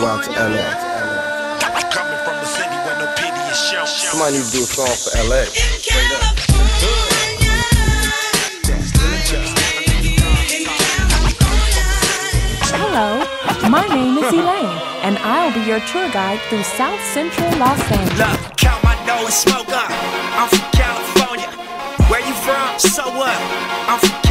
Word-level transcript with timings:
go 0.00 0.06
out 0.06 0.24
to 0.24 0.30
LA. 0.30 0.68
Coming 1.90 2.20
from 2.24 2.36
a 2.36 2.46
city 2.46 2.76
where 2.84 2.98
no 3.00 3.06
pity 3.16 3.40
is 3.48 3.56
shown. 3.56 3.86
Somebody 3.86 4.36
need 4.36 4.44
to 4.44 4.52
do 4.52 4.62
a 4.62 4.66
song 4.66 4.92
for 4.92 5.12
LA. 5.24 5.44
Straight 5.48 6.12
up. 6.20 6.36
Hello, 12.76 13.24
my 13.68 13.86
name 13.88 14.18
is 14.18 14.32
Elaine, 14.32 14.78
and 15.02 15.18
I'll 15.18 15.52
be 15.52 15.60
your 15.60 15.80
tour 15.80 16.08
guide 16.10 16.40
through 16.48 16.62
South 16.62 17.00
Central 17.14 17.48
Los 17.58 17.80
Angeles. 17.90 18.18
Look, 18.18 18.56
count 18.56 18.82
my 18.84 18.94
dough 19.06 19.24
and 19.24 19.32
smoke 19.32 19.68
up. 19.68 19.90
I'm 20.36 20.48
from 20.48 20.70
California. 20.72 21.48
Where 22.08 22.20
you 22.20 22.34
from? 22.34 22.78
So 22.78 23.04
what? 23.16 23.36
I'm 23.88 23.98
from 24.00 24.25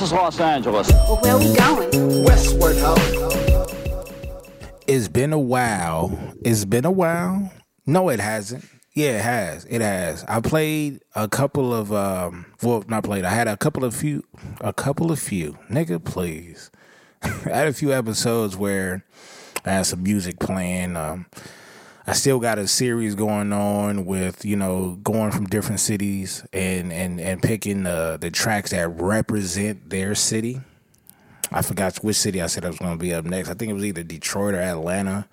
This 0.00 0.12
is 0.12 0.14
Los 0.14 0.40
Angeles. 0.40 0.90
Well, 0.90 1.18
where 1.18 1.34
are 1.34 1.38
we 1.38 1.54
going? 1.54 2.24
Westward 2.24 2.74
Ho. 2.78 2.94
It's 4.86 5.08
been 5.08 5.34
a 5.34 5.38
while. 5.38 6.18
It's 6.42 6.64
been 6.64 6.86
a 6.86 6.90
while. 6.90 7.52
No, 7.84 8.08
it 8.08 8.18
hasn't. 8.18 8.64
Yeah, 8.94 9.18
it 9.18 9.20
has. 9.20 9.66
It 9.66 9.82
has. 9.82 10.24
I 10.26 10.40
played 10.40 11.02
a 11.14 11.28
couple 11.28 11.74
of 11.74 11.92
um 11.92 12.46
well 12.62 12.82
not 12.88 13.04
played. 13.04 13.26
I 13.26 13.30
had 13.30 13.46
a 13.46 13.58
couple 13.58 13.84
of 13.84 13.94
few 13.94 14.24
a 14.62 14.72
couple 14.72 15.12
of 15.12 15.18
few. 15.18 15.58
Nigga, 15.68 16.02
please. 16.02 16.70
I 17.22 17.28
had 17.50 17.68
a 17.68 17.74
few 17.74 17.92
episodes 17.92 18.56
where 18.56 19.04
I 19.66 19.72
had 19.72 19.82
some 19.84 20.02
music 20.02 20.38
playing. 20.38 20.96
Um 20.96 21.26
I 22.10 22.12
still 22.12 22.40
got 22.40 22.58
a 22.58 22.66
series 22.66 23.14
going 23.14 23.52
on 23.52 24.04
with, 24.04 24.44
you 24.44 24.56
know, 24.56 24.98
going 25.00 25.30
from 25.30 25.46
different 25.46 25.78
cities 25.78 26.44
and 26.52 26.92
and 26.92 27.20
and 27.20 27.40
picking 27.40 27.84
the 27.84 28.18
the 28.20 28.32
tracks 28.32 28.72
that 28.72 28.88
represent 28.88 29.90
their 29.90 30.16
city. 30.16 30.60
I 31.52 31.62
forgot 31.62 31.98
which 31.98 32.16
city 32.16 32.42
I 32.42 32.48
said 32.48 32.64
I 32.64 32.70
was 32.70 32.80
going 32.80 32.98
to 32.98 32.98
be 32.98 33.14
up 33.14 33.24
next. 33.26 33.48
I 33.48 33.54
think 33.54 33.70
it 33.70 33.74
was 33.74 33.84
either 33.84 34.02
Detroit 34.02 34.54
or 34.54 34.60
Atlanta. 34.60 35.28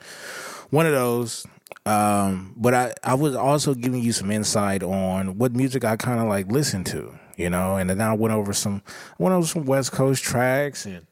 One 0.69 0.85
of 0.85 0.91
those. 0.91 1.47
Um, 1.87 2.53
but 2.55 2.75
I, 2.75 2.93
I 3.03 3.15
was 3.15 3.35
also 3.35 3.73
giving 3.73 4.03
you 4.03 4.11
some 4.11 4.30
insight 4.30 4.83
on 4.83 5.39
what 5.39 5.55
music 5.55 5.83
I 5.83 5.95
kind 5.95 6.19
of 6.19 6.27
like 6.27 6.52
listen 6.52 6.83
to, 6.85 7.17
you 7.37 7.49
know, 7.49 7.77
and 7.77 7.89
then 7.89 8.02
I 8.02 8.13
went 8.13 8.35
over 8.35 8.53
some, 8.53 8.83
I 9.19 9.23
went 9.23 9.33
over 9.33 9.47
some 9.47 9.65
West 9.65 9.93
Coast 9.93 10.23
tracks 10.23 10.85
and 10.85 11.07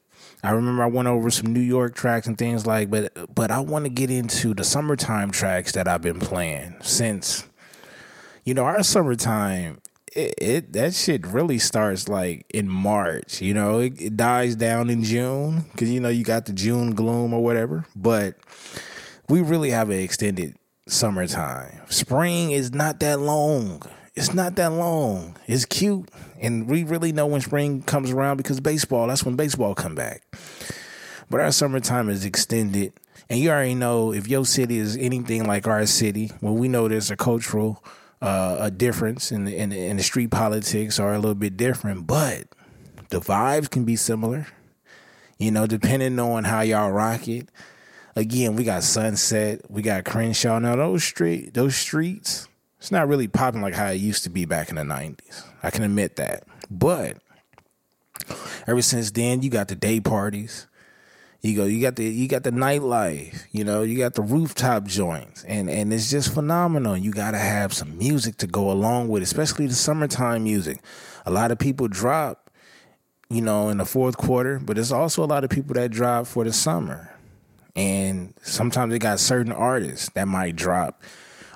I 0.46 0.52
remember 0.52 0.84
I 0.84 0.88
went 0.88 1.08
over 1.08 1.32
some 1.32 1.54
New 1.54 1.60
York 1.60 1.96
tracks 1.96 2.28
and 2.28 2.38
things 2.38 2.66
like, 2.68 2.90
but, 2.90 3.34
but 3.34 3.52
I 3.52 3.60
want 3.60 3.86
to 3.86 3.90
get 3.90 4.12
into 4.12 4.54
the 4.54 4.64
summertime 4.64 5.32
tracks 5.32 5.72
that 5.72 5.88
I've 5.88 6.02
been 6.02 6.20
playing 6.20 6.76
since, 6.82 7.48
you 8.44 8.54
know, 8.54 8.64
our 8.64 8.84
summertime, 8.84 9.82
it, 10.16 10.34
it 10.38 10.74
that 10.74 10.94
shit 10.94 11.26
really 11.28 11.60
starts 11.60 12.08
like 12.08 12.46
in 12.54 12.70
March. 12.70 13.42
You 13.42 13.54
know, 13.54 13.80
it, 13.80 14.02
it 14.02 14.18
dies 14.18 14.56
down 14.56 14.90
in 14.90 15.04
June 15.04 15.66
because 15.72 15.92
you 15.92 16.00
know 16.00 16.10
you 16.10 16.24
got 16.24 16.46
the 16.46 16.54
June 16.54 16.96
gloom 16.96 17.34
or 17.34 17.44
whatever. 17.44 17.86
But 17.96 18.36
we 19.28 19.42
really 19.42 19.72
have 19.72 19.90
an 19.90 20.00
extended 20.00 20.56
summertime. 20.88 21.82
Spring 21.90 22.52
is 22.52 22.72
not 22.74 23.00
that 23.02 23.20
long. 23.20 23.82
It's 24.16 24.34
not 24.34 24.56
that 24.56 24.72
long. 24.72 25.36
It's 25.48 25.66
cute, 25.66 26.10
and 26.40 26.68
we 26.68 26.84
really 26.84 27.12
know 27.12 27.28
when 27.28 27.42
spring 27.42 27.82
comes 27.82 28.12
around 28.12 28.38
because 28.38 28.60
baseball. 28.60 29.08
That's 29.08 29.24
when 29.24 29.36
baseball 29.36 29.76
come 29.76 29.96
back. 29.96 30.24
But 31.30 31.42
our 31.42 31.52
summertime 31.52 32.10
is 32.10 32.26
extended, 32.26 32.94
and 33.30 33.40
you 33.40 33.50
already 33.50 33.76
know 33.76 34.14
if 34.14 34.28
your 34.28 34.46
city 34.46 34.78
is 34.78 34.96
anything 34.98 35.46
like 35.46 35.68
our 35.68 35.86
city. 35.86 36.32
Well, 36.42 36.56
we 36.56 36.68
know 36.68 36.88
there's 36.88 37.10
a 37.10 37.18
cultural 37.18 37.84
uh, 38.22 38.58
a 38.60 38.72
difference 38.72 39.32
in 39.32 39.46
the, 39.46 39.56
in 39.56 39.70
the 39.70 39.78
in 39.78 39.98
the 39.98 40.04
street 40.04 40.32
politics 40.32 41.00
are 41.00 41.14
a 41.14 41.20
little 41.20 41.36
bit 41.36 41.58
different, 41.58 42.08
but 42.08 42.48
the 43.10 43.20
vibes 43.20 43.70
can 43.70 43.86
be 43.86 43.96
similar. 43.96 44.48
You 45.38 45.52
know, 45.52 45.68
depending 45.68 46.18
on 46.20 46.46
how 46.46 46.62
y'all 46.62 46.92
rock 46.92 47.28
it. 47.28 47.50
Again, 48.18 48.56
we 48.56 48.64
got 48.64 48.84
Sunset, 48.84 49.70
we 49.70 49.82
got 49.82 50.06
Crenshaw. 50.06 50.58
Now 50.60 50.78
those 50.78 51.04
street 51.04 51.54
those 51.54 51.76
streets, 51.76 52.48
it's 52.80 52.92
not 52.92 53.08
really 53.08 53.28
popping 53.28 53.62
like 53.62 53.74
how 53.74 53.88
it 53.88 53.96
used 53.96 54.24
to 54.24 54.30
be 54.30 54.46
back 54.46 54.70
in 54.70 54.76
the 54.76 54.84
nineties. 54.84 55.44
I 55.64 55.72
can 55.72 55.84
admit 55.84 56.18
that. 56.18 56.44
But 56.70 57.18
ever 58.68 58.82
since 58.82 59.12
then, 59.12 59.42
you 59.42 59.50
got 59.50 59.68
the 59.68 59.76
day 59.76 60.00
parties. 60.00 60.68
You 61.42 61.56
go, 61.56 61.66
you 61.66 61.80
got 61.80 61.96
the 61.96 62.06
you 62.06 62.28
got 62.28 62.42
the 62.42 62.52
nightlife, 62.52 63.44
you 63.52 63.64
know, 63.64 63.84
you 63.84 64.00
got 64.00 64.16
the 64.16 64.24
rooftop 64.24 64.86
joints, 64.86 65.44
and 65.44 65.70
and 65.70 65.94
it's 65.94 66.10
just 66.10 66.34
phenomenal. 66.34 66.98
You 66.98 67.12
got 67.12 67.32
to 67.32 67.38
have 67.38 67.72
some 67.72 68.00
music 68.00 68.38
to 68.38 68.48
go 68.48 68.72
along 68.72 69.10
with, 69.10 69.22
especially 69.22 69.68
the 69.68 69.76
summertime 69.76 70.44
music. 70.44 70.80
A 71.24 71.30
lot 71.30 71.52
of 71.52 71.60
people 71.60 71.88
drop, 71.88 72.50
you 73.30 73.44
know, 73.44 73.70
in 73.70 73.78
the 73.78 73.86
fourth 73.86 74.18
quarter, 74.18 74.58
but 74.58 74.76
there's 74.76 74.92
also 74.92 75.24
a 75.24 75.26
lot 75.26 75.44
of 75.44 75.52
people 75.52 75.76
that 75.76 75.92
drop 75.92 76.26
for 76.26 76.44
the 76.44 76.52
summer, 76.52 77.16
and 77.76 78.34
sometimes 78.42 78.92
they 78.92 78.98
got 78.98 79.20
certain 79.20 79.52
artists 79.52 80.10
that 80.16 80.28
might 80.28 80.56
drop 80.56 81.04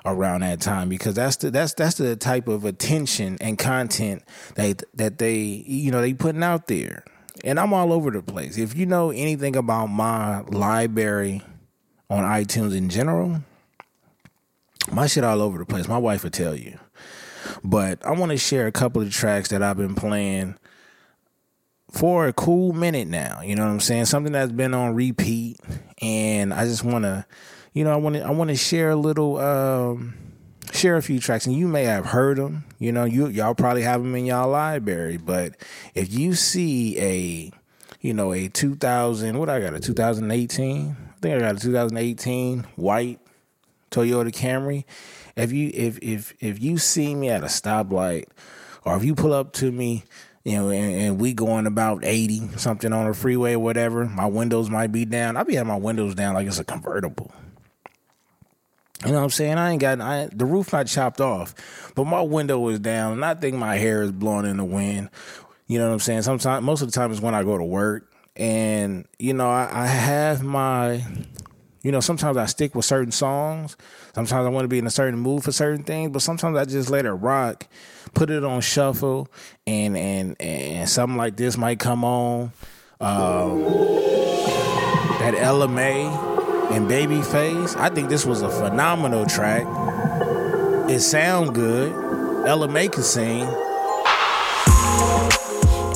around 0.04 0.40
that 0.40 0.60
time 0.60 0.88
because 0.88 1.14
that's 1.14 1.36
the 1.36 1.50
that's 1.50 1.74
that's 1.74 1.96
the 1.96 2.16
type 2.16 2.48
of 2.48 2.64
attention 2.64 3.36
and 3.40 3.58
content 3.58 4.22
that 4.54 4.82
that 4.94 5.18
they 5.18 5.36
you 5.38 5.90
know 5.90 6.00
they 6.00 6.14
putting 6.14 6.42
out 6.42 6.66
there 6.66 7.04
and 7.44 7.58
I'm 7.58 7.72
all 7.72 7.92
over 7.92 8.10
the 8.10 8.22
place. 8.22 8.58
If 8.58 8.76
you 8.76 8.86
know 8.86 9.10
anything 9.10 9.56
about 9.56 9.86
my 9.86 10.42
library 10.42 11.42
on 12.08 12.24
iTunes 12.24 12.76
in 12.76 12.88
general, 12.88 13.40
my 14.90 15.06
shit 15.06 15.24
all 15.24 15.40
over 15.40 15.58
the 15.58 15.66
place. 15.66 15.88
My 15.88 15.98
wife 15.98 16.24
will 16.24 16.30
tell 16.30 16.54
you. 16.54 16.78
But 17.64 18.04
I 18.04 18.12
want 18.12 18.32
to 18.32 18.38
share 18.38 18.66
a 18.66 18.72
couple 18.72 19.02
of 19.02 19.12
tracks 19.12 19.48
that 19.50 19.62
I've 19.62 19.76
been 19.76 19.94
playing 19.94 20.56
for 21.90 22.26
a 22.26 22.32
cool 22.32 22.72
minute 22.72 23.08
now. 23.08 23.40
You 23.42 23.56
know 23.56 23.64
what 23.64 23.72
I'm 23.72 23.80
saying? 23.80 24.06
Something 24.06 24.32
that's 24.32 24.52
been 24.52 24.74
on 24.74 24.94
repeat, 24.94 25.58
and 26.00 26.52
I 26.52 26.64
just 26.64 26.84
want 26.84 27.04
to, 27.04 27.24
you 27.72 27.84
know, 27.84 27.92
I 27.92 27.96
want 27.96 28.16
to, 28.16 28.22
I 28.22 28.30
want 28.30 28.50
to 28.50 28.56
share 28.56 28.90
a 28.90 28.96
little, 28.96 29.38
um, 29.38 30.14
share 30.72 30.96
a 30.96 31.02
few 31.02 31.20
tracks, 31.20 31.46
and 31.46 31.54
you 31.54 31.68
may 31.68 31.84
have 31.84 32.06
heard 32.06 32.38
them. 32.38 32.64
You 32.78 32.92
know, 32.92 33.04
you 33.04 33.26
y'all 33.28 33.54
probably 33.54 33.82
have 33.82 34.02
them 34.02 34.14
in 34.14 34.26
y'all 34.26 34.50
library, 34.50 35.16
but 35.16 35.54
if 35.94 36.12
you 36.12 36.34
see 36.34 36.98
a, 36.98 37.52
you 38.00 38.14
know, 38.14 38.32
a 38.32 38.48
2000, 38.48 39.38
what 39.38 39.48
I 39.48 39.60
got 39.60 39.74
a 39.74 39.80
2018, 39.80 40.90
I 40.90 41.12
think 41.20 41.36
I 41.36 41.38
got 41.38 41.56
a 41.56 41.60
2018 41.60 42.66
white 42.76 43.20
Toyota 43.90 44.32
Camry. 44.32 44.84
If 45.36 45.52
you 45.52 45.70
if 45.74 45.98
if 46.02 46.34
if 46.40 46.62
you 46.62 46.78
see 46.78 47.14
me 47.14 47.28
at 47.28 47.42
a 47.42 47.46
stoplight, 47.46 48.24
or 48.84 48.96
if 48.96 49.04
you 49.04 49.14
pull 49.14 49.32
up 49.32 49.52
to 49.54 49.70
me, 49.70 50.04
you 50.44 50.56
know, 50.56 50.70
and, 50.70 51.00
and 51.00 51.20
we 51.20 51.34
going 51.34 51.66
about 51.66 52.04
eighty 52.04 52.48
something 52.56 52.92
on 52.92 53.06
the 53.06 53.14
freeway 53.14 53.54
or 53.54 53.58
whatever, 53.58 54.06
my 54.06 54.26
windows 54.26 54.70
might 54.70 54.92
be 54.92 55.04
down. 55.04 55.36
I'll 55.36 55.44
be 55.44 55.54
having 55.54 55.68
my 55.68 55.76
windows 55.76 56.14
down 56.14 56.34
like 56.34 56.46
it's 56.46 56.58
a 56.58 56.64
convertible. 56.64 57.32
You 59.04 59.12
know 59.12 59.18
what 59.18 59.24
I'm 59.24 59.30
saying? 59.30 59.56
I 59.56 59.70
ain't 59.70 59.80
got 59.80 60.00
I, 60.00 60.28
the 60.30 60.44
roof 60.44 60.72
not 60.72 60.86
chopped 60.86 61.22
off, 61.22 61.54
but 61.94 62.04
my 62.04 62.20
window 62.20 62.68
is 62.68 62.78
down, 62.80 63.14
and 63.14 63.24
I 63.24 63.34
think 63.34 63.56
my 63.56 63.76
hair 63.76 64.02
is 64.02 64.12
blowing 64.12 64.44
in 64.44 64.58
the 64.58 64.64
wind. 64.64 65.08
You 65.66 65.78
know 65.78 65.86
what 65.86 65.94
I'm 65.94 66.00
saying? 66.00 66.22
Sometimes, 66.22 66.64
most 66.64 66.82
of 66.82 66.88
the 66.88 66.92
time, 66.92 67.10
is 67.10 67.20
when 67.20 67.34
I 67.34 67.42
go 67.42 67.56
to 67.56 67.64
work, 67.64 68.12
and 68.36 69.06
you 69.18 69.32
know, 69.32 69.48
I, 69.48 69.68
I 69.72 69.86
have 69.86 70.42
my, 70.42 71.02
you 71.82 71.92
know, 71.92 72.00
sometimes 72.00 72.36
I 72.36 72.44
stick 72.44 72.74
with 72.74 72.84
certain 72.84 73.12
songs. 73.12 73.74
Sometimes 74.14 74.46
I 74.46 74.50
want 74.50 74.64
to 74.64 74.68
be 74.68 74.78
in 74.78 74.86
a 74.86 74.90
certain 74.90 75.18
mood 75.18 75.44
for 75.44 75.52
certain 75.52 75.82
things, 75.82 76.10
but 76.10 76.20
sometimes 76.20 76.58
I 76.58 76.66
just 76.66 76.90
let 76.90 77.06
it 77.06 77.12
rock, 77.12 77.68
put 78.12 78.28
it 78.28 78.44
on 78.44 78.60
shuffle, 78.60 79.28
and 79.66 79.96
and 79.96 80.36
and 80.42 80.86
something 80.86 81.16
like 81.16 81.36
this 81.36 81.56
might 81.56 81.78
come 81.78 82.04
on. 82.04 82.52
Um, 83.00 83.62
that 85.20 85.34
Ella 85.36 85.68
Mai 85.68 86.29
and 86.70 86.88
Babyface. 86.88 87.76
I 87.76 87.88
think 87.88 88.08
this 88.08 88.24
was 88.24 88.42
a 88.42 88.48
phenomenal 88.48 89.26
track. 89.26 89.66
It 90.88 91.00
sound 91.00 91.54
good. 91.54 91.92
Ella 92.46 92.68
Mai 92.68 92.88
can 92.88 93.02
sing. 93.02 93.42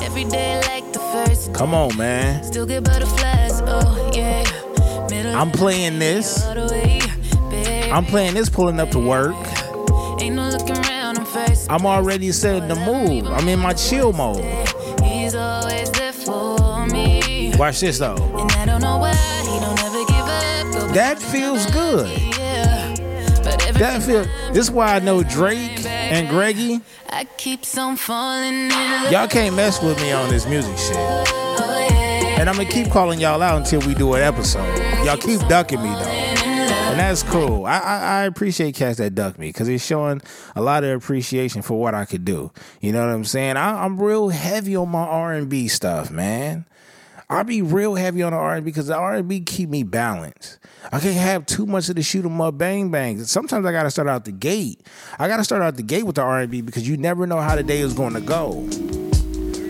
Every 0.03 0.25
day 0.25 0.61
like 0.69 0.93
the 0.93 1.01
first. 1.12 1.55
Come 1.55 1.75
on, 1.75 1.97
man. 1.97 2.43
Still 2.45 2.67
get 2.67 2.85
butterflies. 2.85 3.62
Oh 3.65 4.11
yeah. 4.15 4.43
Middle 5.09 5.35
I'm 5.35 5.50
playing 5.50 5.99
this. 5.99 6.44
I'm 6.44 8.05
playing 8.05 8.35
this 8.35 8.49
pulling 8.49 8.81
up 8.81 8.91
to 8.91 8.99
work. 8.99 9.37
Ain't 10.21 10.35
no 10.35 10.49
looking 10.49 10.76
around. 10.79 11.19
I'm 11.19 11.25
first. 11.25 11.71
I'm 11.71 11.87
already 11.87 12.32
setting 12.32 12.69
the 12.69 12.75
move. 12.75 13.26
I'm 13.26 13.49
in 13.49 13.61
my 13.61 13.75
chill 13.75 14.12
mode. 14.12 14.44
He's 15.03 15.35
always 15.35 15.91
there 15.93 16.12
for 16.12 16.87
me. 16.87 17.53
Watch 17.56 17.81
this 17.81 17.99
though. 17.99 18.17
That 20.94 21.19
feels 21.19 21.67
good. 21.73 22.06
That 23.75 24.00
feel. 24.05 24.25
This 24.52 24.67
is 24.67 24.70
why 24.70 24.94
I 24.94 25.00
know 25.00 25.25
Drake 25.25 25.85
and 25.85 26.29
Greggy. 26.29 26.81
Y'all 29.11 29.26
can't 29.26 29.56
mess 29.56 29.82
with 29.82 30.00
me 30.00 30.12
on 30.12 30.31
this 30.31 30.46
music 30.46 30.79
shit. 30.79 30.96
And 30.96 32.49
I'm 32.49 32.55
gonna 32.56 32.69
keep 32.69 32.93
calling 32.93 33.19
y'all 33.20 33.43
out 33.43 33.58
until 33.58 33.81
we 33.81 33.94
do 33.94 34.14
an 34.14 34.23
episode. 34.23 34.73
Y'all 35.05 35.17
keep 35.17 35.41
ducking 35.49 35.82
me 35.82 35.88
though. 35.88 36.44
And 36.94 37.00
that's 37.00 37.25
cool. 37.25 37.67
I, 37.67 37.79
I, 37.79 37.97
I 37.99 38.23
appreciate 38.26 38.76
cats 38.76 38.99
that 38.99 39.17
duck 39.17 39.37
me 39.37 39.49
because 39.49 39.69
it's 39.69 39.85
showing 39.85 40.23
a 40.55 40.62
lot 40.62 40.85
of 40.85 40.97
appreciation 40.97 41.62
for 41.62 41.81
what 41.81 41.93
I 41.93 42.05
could 42.05 42.25
do. 42.25 42.52
You 42.81 42.93
know 42.93 43.05
what 43.05 43.12
I'm 43.12 43.25
saying? 43.25 43.56
I, 43.56 43.85
I'm 43.85 44.00
real 44.00 44.29
heavy 44.29 44.76
on 44.76 44.90
my 44.90 45.02
R&B 45.02 45.67
stuff, 45.67 46.12
man. 46.12 46.67
I 47.29 47.43
be 47.43 47.62
real 47.62 47.94
heavy 47.94 48.23
on 48.23 48.32
the 48.32 48.38
R 48.38 48.55
and 48.56 48.65
B 48.65 48.71
because 48.71 48.88
the 48.88 48.97
R 48.97 49.15
and 49.15 49.29
B 49.29 49.41
keep 49.41 49.69
me 49.69 49.82
balanced. 49.82 50.59
I 50.93 51.00
can't 51.00 51.17
have 51.17 51.47
too 51.47 51.65
much 51.67 51.88
of 51.88 51.97
the 51.97 52.03
shoot 52.03 52.25
'em 52.25 52.41
up 52.41 52.59
bang 52.59 52.91
bangs. 52.91 53.31
Sometimes 53.31 53.65
I 53.65 53.73
gotta 53.73 53.91
start 53.91 54.09
out 54.09 54.25
the 54.25 54.32
gate. 54.32 54.87
I 55.19 55.29
gotta 55.29 55.44
start 55.44 55.62
out 55.62 55.76
the 55.76 55.82
gate 55.82 56.05
with 56.05 56.17
the 56.17 56.23
R 56.23 56.41
and 56.41 56.50
B 56.50 56.61
because 56.61 56.87
you 56.88 56.97
never 56.97 57.26
know 57.26 57.41
how 57.41 57.56
the 57.56 57.62
day 57.62 57.81
is 57.81 57.94
going 57.94 58.15
to 58.15 58.21
go. 58.21 58.69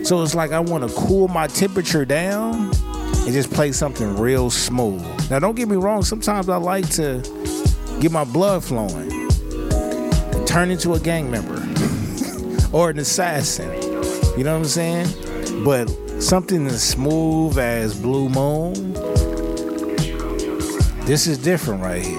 So 0.03 0.21
it's 0.21 0.35
like 0.35 0.51
I 0.51 0.59
want 0.59 0.87
to 0.87 0.95
cool 0.95 1.27
my 1.29 1.47
temperature 1.47 2.05
down 2.05 2.71
and 3.25 3.33
just 3.33 3.51
play 3.51 3.71
something 3.71 4.17
real 4.17 4.51
smooth. 4.51 5.01
Now, 5.31 5.39
don't 5.39 5.55
get 5.55 5.67
me 5.67 5.77
wrong. 5.77 6.03
Sometimes 6.03 6.47
I 6.47 6.57
like 6.57 6.87
to 6.91 7.21
get 8.01 8.11
my 8.11 8.23
blood 8.23 8.63
flowing, 8.63 9.09
turn 10.45 10.69
into 10.69 10.93
a 10.93 10.99
gang 10.99 11.31
member 11.31 11.55
or 12.71 12.91
an 12.91 12.99
assassin. 12.99 13.71
You 14.37 14.43
know 14.43 14.53
what 14.53 14.59
I'm 14.59 14.65
saying? 14.65 15.07
But 15.63 15.89
something 16.25 16.65
as 16.65 16.81
smooth 16.81 17.57
as 17.59 17.99
Blue 17.99 18.27
Moon, 18.29 18.93
this 21.05 21.27
is 21.27 21.37
different 21.37 21.83
right 21.83 22.03
here. 22.03 22.17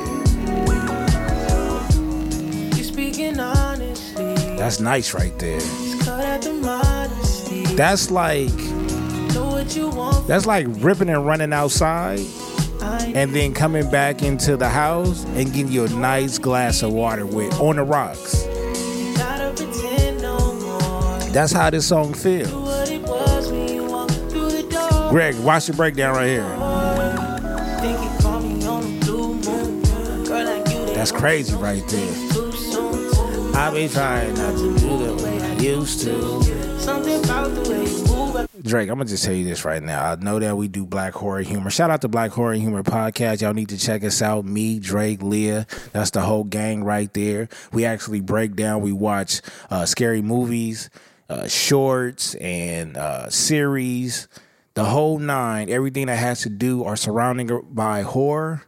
You 2.77 2.85
speaking 2.85 3.41
honestly. 3.41 4.35
That's 4.57 4.79
nice 4.79 5.13
right 5.13 5.37
there. 5.41 5.59
Cut 6.03 6.25
at 6.25 6.43
the 6.43 6.53
modesty. 6.53 7.65
That's 7.75 8.11
like 8.13 8.55
Know 9.35 9.47
what 9.47 9.75
you 9.77 9.89
want. 9.89 10.29
that's 10.29 10.47
like 10.47 10.67
ripping 10.69 11.09
and 11.09 11.27
running 11.27 11.53
outside 11.53 12.21
and 12.81 13.35
then 13.35 13.53
coming 13.55 13.91
back 13.91 14.23
into 14.23 14.57
the 14.57 14.69
house 14.69 15.25
and 15.35 15.53
getting 15.53 15.73
you 15.73 15.85
a 15.85 15.89
nice 15.89 16.39
glass 16.39 16.83
of 16.83 16.93
water 16.93 17.27
with 17.27 17.53
on 17.61 17.75
the 17.77 17.83
rocks. 17.83 18.45
gotta 19.17 19.53
pretend 19.57 20.23
no 20.23 20.55
more. 20.55 21.19
That's 21.31 21.51
how 21.53 21.71
this 21.71 21.87
song 21.89 22.15
feels. 22.15 22.66
Greg, 25.17 25.39
watch 25.39 25.65
the 25.65 25.73
breakdown 25.73 26.15
right 26.15 26.27
here. 26.27 26.43
That's 30.95 31.11
crazy 31.11 31.57
right 31.57 31.83
there. 31.89 32.15
I 33.57 33.71
be 33.73 33.89
trying 33.89 34.35
not 34.35 34.59
to 34.59 34.79
do 34.79 35.27
I 35.41 35.55
used 35.55 36.03
to. 36.03 36.43
Drake, 38.61 38.91
I'm 38.91 38.99
gonna 38.99 39.07
just 39.07 39.25
tell 39.25 39.33
you 39.33 39.47
this 39.47 39.65
right 39.65 39.83
now. 39.83 40.05
I 40.05 40.17
know 40.17 40.39
that 40.39 40.55
we 40.55 40.69
do 40.69 40.85
Black 40.85 41.15
Horror 41.15 41.41
Humor. 41.41 41.71
Shout 41.71 41.91
out 41.91 42.03
to 42.03 42.09
Black 42.09 42.33
Horror 42.33 42.53
Humor 42.53 42.83
Podcast. 42.83 43.41
Y'all 43.41 43.55
need 43.55 43.71
to 43.71 43.79
check 43.79 44.05
us 44.05 44.21
out. 44.21 44.45
Me, 44.45 44.79
Drake, 44.79 45.23
Leah. 45.23 45.67
That's 45.93 46.11
the 46.11 46.21
whole 46.21 46.45
gang 46.45 46.85
right 46.85 47.11
there. 47.15 47.49
We 47.73 47.87
actually 47.87 48.21
break 48.21 48.55
down. 48.55 48.83
We 48.83 48.93
watch 48.93 49.41
uh, 49.71 49.87
scary 49.87 50.21
movies, 50.21 50.91
uh, 51.31 51.49
shorts, 51.49 52.35
and 52.35 52.99
uh, 52.99 53.31
series. 53.31 54.29
The 54.77 54.85
whole 54.85 55.19
nine. 55.19 55.71
Everything 55.71 56.07
that 56.07 56.19
has 56.19 56.43
to 56.43 56.51
do 56.51 56.83
or 56.83 56.97
surrounding 56.97 57.51
by 57.71 58.03
horror. 58.03 58.63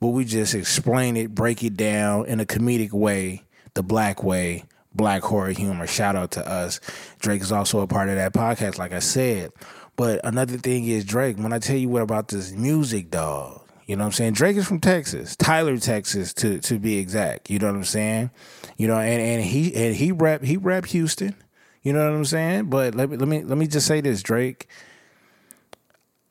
But 0.00 0.08
we 0.08 0.24
just 0.24 0.54
explain 0.54 1.18
it, 1.18 1.34
break 1.34 1.62
it 1.62 1.76
down 1.76 2.24
in 2.24 2.40
a 2.40 2.46
comedic 2.46 2.92
way, 2.92 3.44
the 3.74 3.82
black 3.82 4.24
way, 4.24 4.64
black 4.94 5.22
horror 5.22 5.50
humor. 5.50 5.86
Shout 5.86 6.16
out 6.16 6.30
to 6.32 6.48
us. 6.48 6.80
Drake 7.18 7.42
is 7.42 7.52
also 7.52 7.80
a 7.80 7.86
part 7.86 8.08
of 8.08 8.16
that 8.16 8.32
podcast, 8.32 8.78
like 8.78 8.94
I 8.94 9.00
said. 9.00 9.52
But 9.96 10.24
another 10.24 10.56
thing 10.56 10.86
is 10.86 11.04
Drake, 11.04 11.36
when 11.36 11.52
I 11.52 11.58
tell 11.58 11.76
you 11.76 11.90
what 11.90 12.00
about 12.00 12.28
this 12.28 12.52
music, 12.52 13.10
dog, 13.10 13.60
you 13.84 13.96
know 13.96 14.04
what 14.04 14.06
I'm 14.06 14.12
saying? 14.12 14.32
Drake 14.32 14.56
is 14.56 14.66
from 14.66 14.80
Texas, 14.80 15.36
Tyler, 15.36 15.76
Texas, 15.76 16.32
to 16.34 16.58
to 16.60 16.78
be 16.78 16.96
exact. 16.96 17.50
You 17.50 17.58
know 17.58 17.66
what 17.66 17.76
I'm 17.76 17.84
saying? 17.84 18.30
You 18.78 18.88
know, 18.88 18.96
and, 18.96 19.20
and 19.20 19.44
he 19.44 19.74
and 19.74 19.94
he 19.94 20.12
rap 20.12 20.42
he 20.42 20.56
rap 20.56 20.86
Houston. 20.86 21.34
You 21.82 21.92
know 21.92 22.08
what 22.08 22.16
I'm 22.16 22.24
saying? 22.24 22.70
But 22.70 22.94
let 22.94 23.10
me 23.10 23.18
let 23.18 23.28
me 23.28 23.42
let 23.42 23.58
me 23.58 23.66
just 23.66 23.86
say 23.86 24.00
this, 24.00 24.22
Drake. 24.22 24.66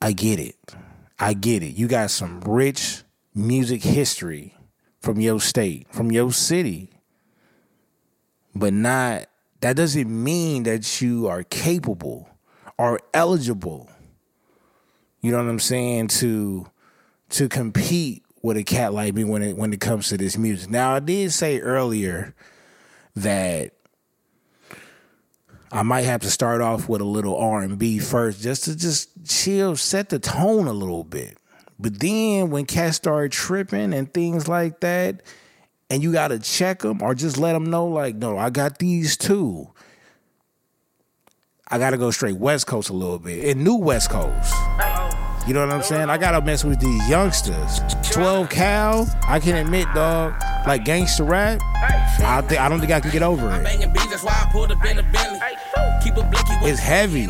I 0.01 0.13
get 0.13 0.39
it. 0.39 0.55
I 1.19 1.33
get 1.33 1.63
it. 1.63 1.75
You 1.75 1.87
got 1.87 2.11
some 2.11 2.41
rich 2.41 3.03
music 3.35 3.83
history 3.83 4.55
from 5.01 5.19
your 5.19 5.39
state, 5.39 5.87
from 5.91 6.11
your 6.11 6.31
city. 6.31 6.89
But 8.55 8.73
not 8.73 9.27
that 9.61 9.75
doesn't 9.75 10.09
mean 10.09 10.63
that 10.63 11.01
you 11.01 11.27
are 11.27 11.43
capable 11.43 12.29
or 12.77 12.99
eligible. 13.13 13.89
You 15.21 15.31
know 15.31 15.37
what 15.37 15.49
I'm 15.49 15.59
saying 15.59 16.07
to 16.19 16.67
to 17.31 17.49
compete 17.49 18.23
with 18.41 18.57
a 18.57 18.63
cat 18.63 18.93
like 18.93 19.13
me 19.13 19.25
when 19.25 19.41
it 19.41 19.57
when 19.57 19.73
it 19.73 19.81
comes 19.81 20.07
to 20.09 20.17
this 20.17 20.37
music. 20.37 20.69
Now 20.69 20.95
I 20.95 20.99
did 20.99 21.33
say 21.33 21.59
earlier 21.59 22.33
that 23.15 23.73
I 25.71 25.83
might 25.83 26.05
have 26.05 26.21
to 26.21 26.31
start 26.31 26.61
off 26.61 26.89
with 26.89 27.01
a 27.01 27.05
little 27.05 27.37
R 27.37 27.61
and 27.61 27.77
B 27.77 27.99
first, 27.99 28.41
just 28.41 28.63
to 28.63 28.75
just 28.75 29.18
chill, 29.29 29.77
set 29.77 30.09
the 30.09 30.19
tone 30.19 30.67
a 30.67 30.73
little 30.73 31.03
bit. 31.03 31.37
But 31.79 31.99
then 31.99 32.49
when 32.49 32.65
cats 32.65 32.97
start 32.97 33.31
tripping 33.31 33.93
and 33.93 34.13
things 34.13 34.49
like 34.49 34.81
that, 34.81 35.21
and 35.89 36.03
you 36.03 36.11
gotta 36.11 36.39
check 36.39 36.79
them 36.79 37.01
or 37.01 37.15
just 37.15 37.37
let 37.37 37.53
them 37.53 37.69
know, 37.69 37.85
like, 37.87 38.15
no, 38.15 38.37
I 38.37 38.49
got 38.49 38.79
these 38.79 39.15
too. 39.15 39.69
I 41.71 41.77
gotta 41.77 41.97
go 41.97 42.11
straight 42.11 42.37
West 42.37 42.67
Coast 42.67 42.89
a 42.89 42.93
little 42.93 43.19
bit, 43.19 43.45
and 43.45 43.63
new 43.63 43.75
West 43.75 44.09
Coast. 44.09 44.53
You 45.47 45.53
know 45.53 45.65
what 45.65 45.73
I'm 45.73 45.81
saying? 45.81 46.09
I 46.09 46.17
gotta 46.17 46.41
mess 46.41 46.63
with 46.63 46.79
these 46.79 47.09
youngsters. 47.09 47.79
12 48.11 48.49
Cal, 48.49 49.07
I 49.27 49.39
can 49.39 49.55
admit, 49.55 49.87
dog, 49.95 50.33
like 50.67 50.83
gangster 50.83 51.23
rap, 51.23 51.61
I 52.21 52.41
think 52.41 52.59
I 52.59 52.67
don't 52.67 52.79
think 52.79 52.91
I 52.91 52.99
can 52.99 53.11
get 53.11 53.23
over 53.23 53.49
it. 53.49 53.63
Banging 55.99 56.15
beats, 56.15 56.15
that's 56.15 56.15
why 56.15 56.15
I 56.15 56.15
pulled 56.15 56.15
up 56.15 56.15
in 56.15 56.15
the 56.15 56.15
Bentley. 56.15 56.15
Keep 56.15 56.17
a 56.17 56.23
blicky 56.23 56.63
with 56.63 56.71
It's 56.71 56.79
heavy. 56.79 57.27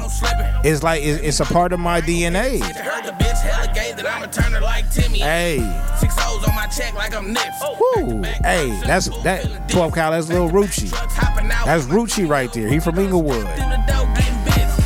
It's 0.64 0.84
like 0.84 1.04
it's, 1.04 1.22
it's 1.22 1.40
a 1.40 1.46
part 1.46 1.74
of 1.74 1.80
my 1.80 2.02
DNA. 2.02 2.62
Heard 2.62 3.06
the 3.06 3.12
bitch 3.12 3.42
hella 3.42 3.74
gay 3.74 3.94
that 3.94 4.06
I'ma 4.06 4.26
turn 4.28 4.52
her 4.54 4.62
like 4.62 4.90
Timmy. 4.92 5.20
Hey, 5.20 5.58
Six 6.00 6.16
O's 6.20 6.48
on 6.48 6.56
my 6.56 6.68
check 6.68 6.94
like 6.94 7.16
I'm 7.16 7.36
oh. 7.62 8.04
woo, 8.06 8.24
hey, 8.44 8.80
that's 8.86 9.10
that 9.24 9.70
12 9.70 9.94
Cal. 9.94 10.12
That's 10.12 10.30
Lil 10.30 10.50
Rucci. 10.50 10.90
Trucks. 10.90 11.16
That's 11.66 11.86
Rucci 11.86 12.28
right 12.28 12.52
there. 12.54 12.68
He 12.68 12.80
from 12.80 13.00
Inglewood. 13.00 13.42
Through 13.42 13.70
the 13.70 13.84
door 13.88 14.06
getting 14.16 14.44
busy. 14.46 14.80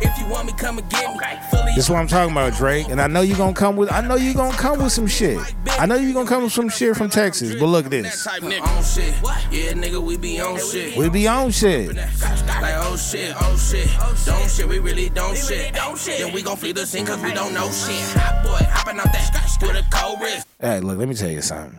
If 0.00 0.18
you 0.18 0.26
want 0.26 0.46
me, 0.46 0.52
come 0.52 0.78
and 0.78 0.88
get 0.88 1.10
me. 1.10 1.45
This 1.76 1.84
is 1.84 1.90
what 1.90 1.98
I'm 1.98 2.06
talking 2.06 2.32
about, 2.32 2.54
Drake. 2.54 2.88
And 2.88 3.02
I 3.02 3.06
know 3.06 3.20
you're 3.20 3.36
gonna 3.36 3.52
come 3.52 3.76
with 3.76 3.92
I 3.92 4.00
know 4.00 4.14
you're 4.14 4.32
gonna 4.32 4.56
come 4.56 4.82
with 4.82 4.92
some 4.92 5.06
shit. 5.06 5.38
I 5.78 5.84
know 5.84 5.96
you're 5.96 6.14
gonna 6.14 6.26
come 6.26 6.44
with 6.44 6.52
some 6.54 6.70
shit 6.70 6.96
from 6.96 7.10
Texas. 7.10 7.54
But 7.54 7.66
look 7.66 7.84
at 7.84 7.90
this. 7.90 8.24
type 8.24 8.40
nigga. 8.40 8.66
On 8.66 8.82
shit. 8.82 9.14
Yeah, 9.52 9.72
nigga, 9.74 10.02
we 10.02 10.16
be 10.16 10.40
on 10.40 10.58
shit. 10.58 10.96
We 10.96 11.10
be 11.10 11.28
on 11.28 11.50
shit. 11.50 11.94
Like, 11.94 12.76
oh 12.78 12.96
shit, 12.96 13.34
oh 13.38 13.56
shit. 13.58 13.90
Don't 14.24 14.50
shit, 14.50 14.66
we 14.66 14.78
really 14.78 15.10
don't 15.10 15.36
shit. 15.36 15.74
Then 15.74 16.32
we 16.32 16.40
gon' 16.40 16.56
flee 16.56 16.72
the 16.72 16.86
scene 16.86 17.04
cause 17.04 17.22
we 17.22 17.34
don't 17.34 17.52
know 17.52 17.70
shit. 17.70 18.00
Hot 18.16 18.42
boy, 18.42 18.66
hopping 18.70 18.98
out 18.98 19.12
that 19.12 19.58
with 19.60 19.76
a 19.76 19.84
cold 19.92 20.18
wrist. 20.22 20.46
Hey, 20.58 20.80
look, 20.80 20.96
let 20.96 21.06
me 21.06 21.14
tell 21.14 21.28
you 21.28 21.42
something. 21.42 21.78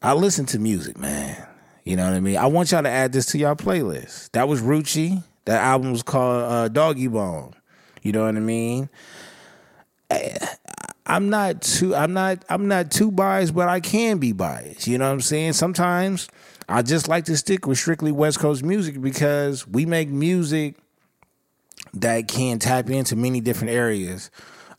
I 0.00 0.12
listen 0.12 0.46
to 0.46 0.60
music, 0.60 0.96
man. 0.98 1.48
You 1.82 1.96
know 1.96 2.04
what 2.04 2.14
I 2.14 2.20
mean? 2.20 2.36
I 2.36 2.46
want 2.46 2.70
y'all 2.70 2.84
to 2.84 2.88
add 2.88 3.12
this 3.12 3.26
to 3.26 3.38
y'all 3.38 3.56
playlist. 3.56 4.30
That 4.34 4.46
was 4.46 4.62
Rucci. 4.62 5.24
That 5.46 5.60
album 5.60 5.90
was 5.90 6.04
called 6.04 6.44
uh, 6.44 6.68
Doggy 6.68 7.08
Bone. 7.08 7.54
You 8.02 8.12
know 8.12 8.24
what 8.24 8.36
I 8.36 8.40
mean? 8.40 8.88
Eh, 10.10 10.36
I'm 11.06 11.30
not 11.30 11.62
too 11.62 11.94
I'm 11.94 12.12
not 12.12 12.44
I'm 12.48 12.68
not 12.68 12.90
too 12.90 13.10
biased, 13.10 13.54
but 13.54 13.68
I 13.68 13.80
can 13.80 14.18
be 14.18 14.32
biased. 14.32 14.86
You 14.86 14.98
know 14.98 15.06
what 15.06 15.14
I'm 15.14 15.20
saying? 15.20 15.54
Sometimes 15.54 16.28
I 16.68 16.82
just 16.82 17.08
like 17.08 17.24
to 17.26 17.36
stick 17.36 17.66
with 17.66 17.78
strictly 17.78 18.12
West 18.12 18.38
Coast 18.38 18.62
music 18.62 19.00
because 19.00 19.66
we 19.66 19.86
make 19.86 20.08
music 20.08 20.76
that 21.94 22.28
can 22.28 22.58
tap 22.58 22.88
into 22.88 23.16
many 23.16 23.40
different 23.40 23.72
areas 23.72 24.30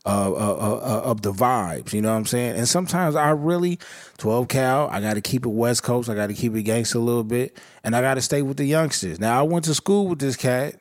of, 0.04 0.34
of, 0.34 0.58
of, 0.58 0.82
of 0.82 1.22
the 1.22 1.32
vibes. 1.32 1.92
You 1.92 2.02
know 2.02 2.10
what 2.10 2.18
I'm 2.18 2.26
saying? 2.26 2.56
And 2.56 2.68
sometimes 2.68 3.16
I 3.16 3.30
really, 3.30 3.78
12 4.18 4.48
cal, 4.48 4.88
I 4.90 5.00
got 5.00 5.14
to 5.14 5.20
keep 5.20 5.46
it 5.46 5.50
West 5.50 5.82
Coast. 5.82 6.08
I 6.08 6.14
got 6.14 6.26
to 6.26 6.34
keep 6.34 6.54
it 6.54 6.62
gangster 6.62 6.98
a 6.98 7.00
little 7.00 7.24
bit. 7.24 7.56
And 7.82 7.96
I 7.96 8.00
got 8.00 8.14
to 8.14 8.22
stay 8.22 8.42
with 8.42 8.56
the 8.56 8.64
youngsters. 8.64 9.18
Now, 9.18 9.38
I 9.38 9.42
went 9.42 9.64
to 9.66 9.74
school 9.74 10.08
with 10.08 10.18
this 10.18 10.36
cat. 10.36 10.76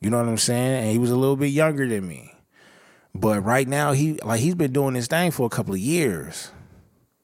You 0.00 0.10
know 0.10 0.18
what 0.18 0.28
I'm 0.28 0.38
saying? 0.38 0.84
And 0.84 0.92
he 0.92 0.98
was 0.98 1.10
a 1.10 1.16
little 1.16 1.36
bit 1.36 1.48
younger 1.48 1.88
than 1.88 2.06
me. 2.06 2.32
But 3.14 3.40
right 3.44 3.66
now, 3.66 3.92
he 3.92 4.14
like 4.14 4.40
he's 4.40 4.54
been 4.54 4.72
doing 4.72 4.94
this 4.94 5.06
thing 5.08 5.30
for 5.30 5.46
a 5.46 5.50
couple 5.50 5.74
of 5.74 5.80
years. 5.80 6.50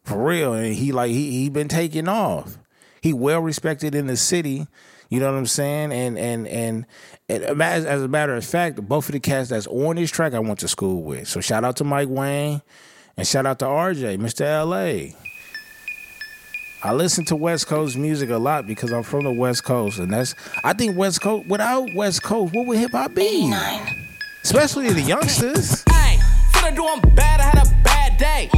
For 0.02 0.22
real. 0.22 0.54
And 0.54 0.74
he 0.74 0.92
like 0.92 1.10
he 1.10 1.30
he 1.30 1.48
been 1.50 1.68
taking 1.68 2.08
off. 2.08 2.58
He 3.00 3.12
well 3.12 3.40
respected 3.40 3.94
in 3.94 4.06
the 4.06 4.16
city. 4.16 4.66
You 5.08 5.20
know 5.20 5.30
what 5.30 5.38
I'm 5.38 5.46
saying? 5.46 5.92
And 5.92 6.18
and 6.18 6.48
and, 6.48 6.86
and 7.28 7.62
as, 7.62 7.84
as 7.84 8.02
a 8.02 8.08
matter 8.08 8.34
of 8.34 8.44
fact, 8.44 8.76
both 8.82 9.08
of 9.08 9.12
the 9.12 9.20
cats 9.20 9.50
that's 9.50 9.66
on 9.68 9.96
this 9.96 10.10
track 10.10 10.34
I 10.34 10.40
went 10.40 10.58
to 10.60 10.68
school 10.68 11.02
with. 11.02 11.28
So 11.28 11.40
shout 11.40 11.64
out 11.64 11.76
to 11.76 11.84
Mike 11.84 12.08
Wayne 12.08 12.62
and 13.16 13.26
shout 13.26 13.46
out 13.46 13.60
to 13.60 13.66
RJ, 13.66 14.18
Mr. 14.18 14.44
LA. 14.66 15.16
I 16.84 16.92
listen 16.92 17.24
to 17.26 17.36
West 17.36 17.66
Coast 17.66 17.96
music 17.96 18.28
a 18.28 18.36
lot 18.36 18.66
because 18.66 18.92
I'm 18.92 19.02
from 19.04 19.24
the 19.24 19.32
West 19.32 19.64
Coast, 19.64 19.98
and 19.98 20.12
that's 20.12 20.34
I 20.62 20.74
think 20.74 20.98
West 20.98 21.22
Coast 21.22 21.46
without 21.46 21.94
West 21.94 22.22
Coast, 22.22 22.52
what 22.52 22.66
would 22.66 22.76
hip 22.76 22.90
hop 22.90 23.14
be? 23.14 23.50
Especially 24.42 24.90
the 24.90 25.00
youngsters. 25.00 25.82
Hey, 25.90 26.18
finna 26.52 26.76
do 26.76 26.86
'em 26.86 27.00
bad, 27.14 27.40
I 27.40 27.44
had 27.44 27.66
a 27.66 27.70
bad 27.82 28.18
day. 28.18 28.50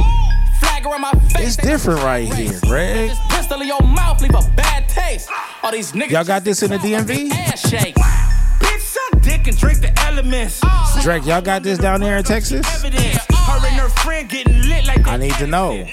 Flag 0.59 0.85
around 0.85 1.01
my 1.03 1.11
face. 1.11 1.55
It's 1.55 1.55
different 1.55 2.03
right 2.03 2.27
here, 2.33 2.59
Greg. 2.63 3.11
Pistol 3.29 3.61
in 3.61 3.67
your 3.69 3.81
mouth 3.81 4.21
leave 4.21 4.35
a 4.35 4.43
bad 4.57 4.89
taste. 4.89 5.29
All 5.63 5.71
these 5.71 5.93
niggas. 5.93 6.09
Y'all 6.09 6.25
got 6.25 6.43
this 6.43 6.61
in 6.61 6.71
the 6.71 6.79
just 6.79 7.07
DMV? 7.07 7.31
shake. 7.69 7.95
Bitch, 7.95 8.81
suck 8.81 9.21
dick 9.21 9.47
and 9.47 9.57
drink 9.57 9.79
the 9.79 9.97
elements. 10.01 10.59
Drake, 11.01 11.25
y'all 11.25 11.41
got 11.41 11.63
this 11.63 11.77
down 11.77 12.01
there 12.01 12.17
in 12.17 12.25
Texas? 12.25 12.67
Evidence. 12.75 13.19
Her 13.31 13.65
and 13.65 13.75
her 13.77 13.87
friend 14.03 14.27
getting 14.27 14.63
lit 14.63 14.85
like 14.85 15.05
they 15.05 15.11
I 15.11 15.15
need 15.15 15.33
to 15.35 15.47
know. 15.47 15.87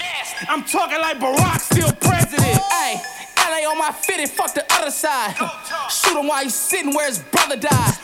I'm 0.48 0.64
talking 0.64 1.00
like 1.00 1.18
Barack 1.18 1.60
still 1.60 1.92
president. 1.92 2.60
Hey, 2.70 3.00
LA 3.36 3.70
on 3.70 3.78
my 3.78 3.92
fitted, 3.92 4.30
fuck 4.30 4.54
the 4.54 4.64
other 4.72 4.90
side. 4.90 5.34
Shoot 5.90 6.18
him 6.18 6.26
while 6.26 6.42
he's 6.42 6.54
sitting 6.54 6.94
where 6.94 7.06
his 7.06 7.20
brother 7.20 7.56
died. 7.56 7.94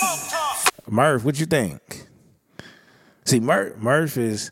Murph, 0.88 1.25
what 1.25 1.38
you 1.38 1.47
think? 1.47 2.06
See, 3.25 3.40
Murph, 3.40 3.76
Murph 3.78 4.16
is 4.16 4.50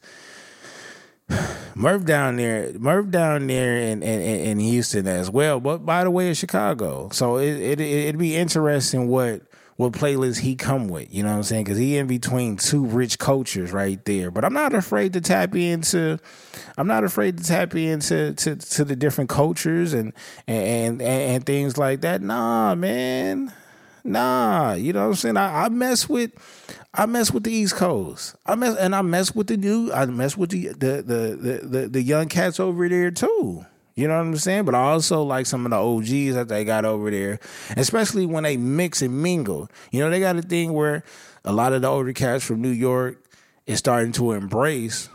Murph 1.74 2.04
down 2.04 2.36
there. 2.36 2.72
Murph 2.78 3.10
down 3.10 3.46
there 3.46 3.76
in, 3.76 4.02
in, 4.02 4.20
in 4.20 4.60
Houston 4.60 5.06
as 5.06 5.30
well. 5.30 5.60
But 5.60 5.84
by 5.84 6.04
the 6.04 6.10
way, 6.10 6.28
in 6.28 6.34
Chicago. 6.34 7.08
So 7.12 7.36
it, 7.38 7.56
it, 7.56 7.80
it'd 7.80 8.18
be 8.18 8.36
interesting 8.36 9.08
what 9.08 9.42
what 9.78 9.92
playlist 9.92 10.40
he 10.40 10.56
come 10.56 10.88
with. 10.88 11.14
You 11.14 11.22
know 11.22 11.30
what 11.30 11.36
I'm 11.36 11.42
saying? 11.44 11.62
Because 11.62 11.78
he 11.78 11.96
in 11.96 12.08
between 12.08 12.56
two 12.56 12.84
rich 12.84 13.16
cultures 13.16 13.70
right 13.70 14.04
there. 14.04 14.32
But 14.32 14.44
I'm 14.44 14.52
not 14.52 14.74
afraid 14.74 15.12
to 15.12 15.20
tap 15.20 15.54
into. 15.54 16.18
I'm 16.76 16.88
not 16.88 17.04
afraid 17.04 17.38
to 17.38 17.44
tap 17.44 17.76
into 17.76 18.34
to, 18.34 18.56
to 18.56 18.84
the 18.84 18.96
different 18.96 19.30
cultures 19.30 19.92
and 19.92 20.12
and, 20.48 21.00
and 21.00 21.00
and 21.00 21.46
things 21.46 21.78
like 21.78 22.00
that. 22.00 22.22
Nah, 22.22 22.74
man. 22.74 23.52
Nah, 24.02 24.72
you 24.72 24.92
know 24.92 25.02
what 25.02 25.08
I'm 25.10 25.14
saying? 25.14 25.36
I, 25.36 25.66
I 25.66 25.68
mess 25.68 26.08
with 26.08 26.32
I 26.92 27.06
mess 27.06 27.30
with 27.30 27.44
the 27.44 27.52
East 27.52 27.76
Coast. 27.76 28.34
I 28.46 28.56
mess 28.56 28.76
and 28.76 28.96
I 28.96 29.02
mess 29.02 29.32
with 29.32 29.46
the 29.46 29.56
new 29.56 29.92
I 29.92 30.06
mess 30.06 30.36
with 30.36 30.50
the 30.50 30.68
the 30.70 31.02
the 31.02 31.38
the, 31.40 31.68
the, 31.68 31.88
the 31.88 32.02
young 32.02 32.26
cats 32.26 32.58
over 32.58 32.88
there 32.88 33.12
too. 33.12 33.64
You 33.98 34.06
know 34.06 34.14
what 34.14 34.26
I'm 34.26 34.36
saying? 34.36 34.64
But 34.64 34.76
I 34.76 34.92
also 34.92 35.24
like 35.24 35.44
some 35.44 35.66
of 35.66 35.70
the 35.70 35.76
OGs 35.76 36.36
that 36.36 36.46
they 36.46 36.64
got 36.64 36.84
over 36.84 37.10
there, 37.10 37.40
especially 37.76 38.26
when 38.26 38.44
they 38.44 38.56
mix 38.56 39.02
and 39.02 39.20
mingle. 39.20 39.68
You 39.90 39.98
know, 39.98 40.08
they 40.08 40.20
got 40.20 40.36
a 40.36 40.42
thing 40.42 40.72
where 40.72 41.02
a 41.44 41.52
lot 41.52 41.72
of 41.72 41.82
the 41.82 41.88
older 41.88 42.12
cats 42.12 42.44
from 42.44 42.62
New 42.62 42.70
York 42.70 43.20
is 43.66 43.80
starting 43.80 44.12
to 44.12 44.30
embrace, 44.34 45.08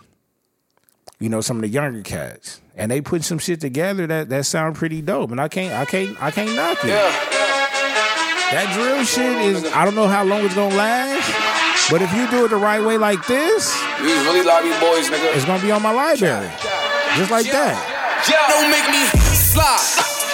you 1.18 1.30
know, 1.30 1.40
some 1.40 1.56
of 1.56 1.62
the 1.62 1.70
younger 1.70 2.02
cats. 2.02 2.60
And 2.76 2.92
they 2.92 3.00
put 3.00 3.24
some 3.24 3.40
shit 3.40 3.62
together 3.62 4.06
that 4.06 4.28
that 4.28 4.46
sound 4.46 4.76
pretty 4.76 5.02
dope. 5.02 5.32
And 5.32 5.40
I 5.40 5.48
can't 5.48 5.74
I 5.74 5.86
can't 5.86 6.22
I 6.22 6.30
can't 6.30 6.54
knock 6.54 6.80
it. 6.84 6.88
That 6.90 8.70
drill 8.74 9.06
shit 9.06 9.46
is 9.46 9.72
I 9.72 9.86
don't 9.86 9.96
know 9.96 10.10
how 10.10 10.26
long 10.26 10.44
it's 10.44 10.56
gonna 10.56 10.76
last, 10.76 11.90
but 11.90 12.02
if 12.02 12.14
you 12.14 12.30
do 12.30 12.44
it 12.44 12.50
the 12.50 12.58
right 12.58 12.84
way 12.84 12.98
like 12.98 13.26
this, 13.28 13.82
really 14.02 14.44
lobby 14.44 14.72
boys, 14.72 15.10
nigga. 15.10 15.38
it's 15.38 15.46
gonna 15.46 15.64
be 15.64 15.72
on 15.72 15.82
my 15.82 15.94
library. 15.94 16.52
Just 17.16 17.32
like 17.32 17.46
that. 17.46 17.93
Don't 18.28 18.70
make 18.72 18.88
me 18.90 19.04
slide. 19.36 19.84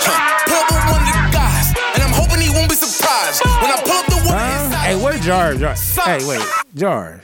Huh. 0.05 0.45
Pull 0.45 0.57
up 0.57 0.69
with 0.69 0.85
one 0.93 1.01
of 1.01 1.09
the 1.09 1.33
guys, 1.33 1.73
and 1.95 2.03
I'm 2.03 2.13
hoping 2.13 2.41
he 2.41 2.49
won't 2.49 2.69
be 2.69 2.75
surprised 2.75 3.41
when 3.61 3.71
I 3.71 3.81
pull 3.81 3.97
up 3.97 4.05
the 4.05 4.15
one 4.29 4.37
Huh? 4.37 4.69
Hey, 4.85 4.95
where 4.95 5.17
Jar? 5.17 5.55
Jar? 5.55 5.75
Hey, 6.05 6.19
wait, 6.27 6.45
Jar. 6.75 7.21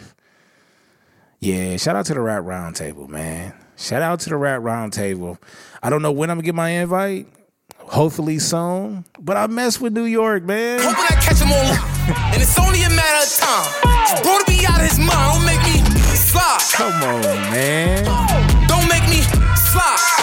Yeah, 1.39 1.77
shout 1.77 1.95
out 1.95 2.05
to 2.07 2.13
the 2.15 2.19
rap 2.22 2.43
roundtable, 2.43 3.07
man. 3.07 3.53
Shout 3.77 4.01
out 4.01 4.19
to 4.22 4.29
the 4.29 4.38
rap 4.38 4.62
roundtable. 4.62 5.38
I 5.84 5.89
don't 5.89 6.01
know 6.01 6.12
when 6.12 6.29
I'm 6.31 6.38
gonna 6.38 6.45
get 6.45 6.55
my 6.55 6.69
invite. 6.69 7.27
Hopefully 7.77 8.39
soon. 8.39 9.05
But 9.19 9.38
I 9.38 9.45
mess 9.48 9.79
with 9.79 9.93
New 9.93 10.05
York, 10.05 10.43
man. 10.43 10.79
Hoping 10.81 11.05
I 11.05 11.22
catch 11.22 11.38
him 11.38 11.51
on 11.51 11.67
lock, 11.69 12.34
and 12.34 12.41
it's 12.41 12.57
only 12.57 12.81
a 12.81 12.89
matter 12.89 13.22
of 13.22 13.31
time. 13.38 14.24
Bro 14.24 14.39
to 14.39 14.45
be 14.48 14.65
out 14.65 14.81
of 14.81 14.89
his 14.89 14.98
mind, 14.98 15.12
don't 15.12 15.45
make 15.45 15.62
me 15.62 15.77
slide. 16.17 16.60
Come 16.74 17.03
on, 17.03 17.22
man. 17.53 18.03
Don't 18.67 18.89
make 18.89 19.07
me 19.10 19.22
slide. 19.55 20.14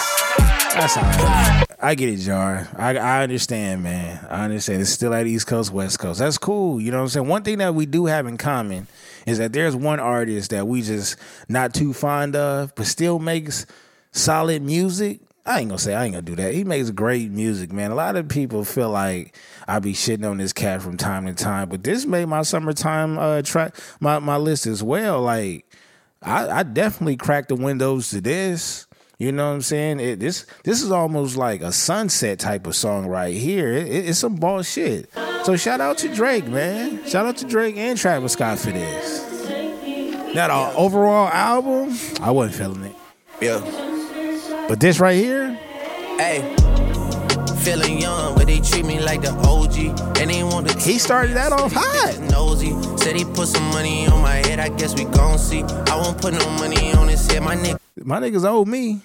That's 0.73 0.97
all 0.97 1.03
right. 1.03 1.65
I 1.79 1.95
get 1.95 2.09
it, 2.09 2.17
Jar. 2.17 2.67
I, 2.75 2.97
I 2.97 3.23
understand, 3.23 3.83
man. 3.83 4.25
I 4.29 4.45
understand. 4.45 4.81
It's 4.81 4.89
still 4.89 5.13
at 5.13 5.27
East 5.27 5.45
Coast, 5.45 5.71
West 5.71 5.99
Coast. 5.99 6.19
That's 6.19 6.37
cool. 6.37 6.81
You 6.81 6.91
know 6.91 6.97
what 6.97 7.03
I'm 7.03 7.09
saying? 7.09 7.27
One 7.27 7.43
thing 7.43 7.59
that 7.59 7.75
we 7.75 7.85
do 7.85 8.07
have 8.07 8.25
in 8.25 8.37
common 8.37 8.87
is 9.27 9.37
that 9.37 9.53
there's 9.53 9.75
one 9.75 9.99
artist 9.99 10.49
that 10.49 10.67
we 10.67 10.81
just 10.81 11.17
not 11.47 11.73
too 11.73 11.93
fond 11.93 12.35
of, 12.35 12.73
but 12.75 12.87
still 12.87 13.19
makes 13.19 13.67
solid 14.11 14.63
music. 14.63 15.19
I 15.45 15.59
ain't 15.59 15.69
gonna 15.69 15.77
say 15.77 15.93
I 15.93 16.05
ain't 16.05 16.13
gonna 16.13 16.21
do 16.21 16.37
that. 16.37 16.53
He 16.53 16.63
makes 16.63 16.89
great 16.89 17.29
music, 17.29 17.71
man. 17.73 17.91
A 17.91 17.95
lot 17.95 18.15
of 18.15 18.29
people 18.29 18.63
feel 18.63 18.89
like 18.89 19.37
I 19.67 19.79
be 19.79 19.93
shitting 19.93 20.27
on 20.27 20.37
this 20.37 20.53
cat 20.53 20.81
from 20.81 20.95
time 20.95 21.25
to 21.25 21.33
time, 21.33 21.67
but 21.69 21.83
this 21.83 22.05
made 22.05 22.25
my 22.25 22.43
summertime 22.43 23.19
uh 23.19 23.41
track 23.41 23.75
my, 23.99 24.19
my 24.19 24.37
list 24.37 24.65
as 24.65 24.81
well. 24.81 25.21
Like 25.21 25.65
I, 26.21 26.47
I 26.47 26.63
definitely 26.63 27.17
cracked 27.17 27.49
the 27.49 27.55
windows 27.55 28.09
to 28.11 28.21
this. 28.21 28.87
You 29.19 29.31
know 29.31 29.47
what 29.49 29.55
I'm 29.55 29.61
saying? 29.61 29.99
It, 29.99 30.19
this 30.19 30.45
this 30.63 30.81
is 30.81 30.91
almost 30.91 31.37
like 31.37 31.61
a 31.61 31.71
sunset 31.71 32.39
type 32.39 32.67
of 32.67 32.75
song 32.75 33.05
right 33.07 33.33
here. 33.33 33.71
It, 33.71 33.87
it- 33.87 34.09
it's 34.09 34.19
some 34.19 34.35
ball 34.35 34.63
shit. 34.63 35.09
So 35.43 35.55
shout 35.55 35.79
out 35.81 35.97
to 35.99 36.13
Drake, 36.13 36.47
man. 36.47 37.05
Shout 37.07 37.25
out 37.25 37.37
to 37.37 37.45
Drake 37.45 37.77
and 37.77 37.97
Travis 37.97 38.33
Scott 38.33 38.59
for 38.59 38.71
this. 38.71 39.21
Now 40.33 40.47
the 40.71 40.75
overall 40.77 41.27
album, 41.29 41.95
I 42.21 42.31
wasn't 42.31 42.55
feeling 42.55 42.83
it. 42.91 42.95
Yeah. 43.41 44.65
But 44.67 44.79
this 44.79 44.99
right 44.99 45.15
here, 45.17 45.53
Hey, 46.17 46.55
feeling 47.63 47.99
young, 47.99 48.35
but 48.35 48.47
they 48.47 48.59
treat 48.59 48.85
me 48.85 48.99
like 48.99 49.21
the 49.21 49.31
OG, 49.31 50.19
and 50.19 50.29
they 50.29 50.43
want 50.43 50.67
to. 50.69 50.77
he 50.79 50.97
started 50.99 51.35
that 51.35 51.53
off 51.53 51.71
hot. 51.73 52.19
Nosy 52.29 52.71
said 52.97 53.15
he 53.15 53.23
put 53.23 53.47
some 53.47 53.63
money 53.69 54.05
on 54.07 54.21
my 54.21 54.35
head. 54.35 54.59
I 54.59 54.69
guess 54.69 54.93
we 54.95 55.05
gon' 55.05 55.39
see. 55.39 55.63
I 55.63 55.95
won't 55.95 56.19
put 56.21 56.33
no 56.33 56.49
money 56.59 56.93
on 56.93 57.07
his 57.07 57.25
head. 57.31 57.41
My 57.41 57.55
nigga. 57.55 57.79
My 57.97 58.19
niggas 58.19 58.45
owe 58.45 58.65
me. 58.65 59.01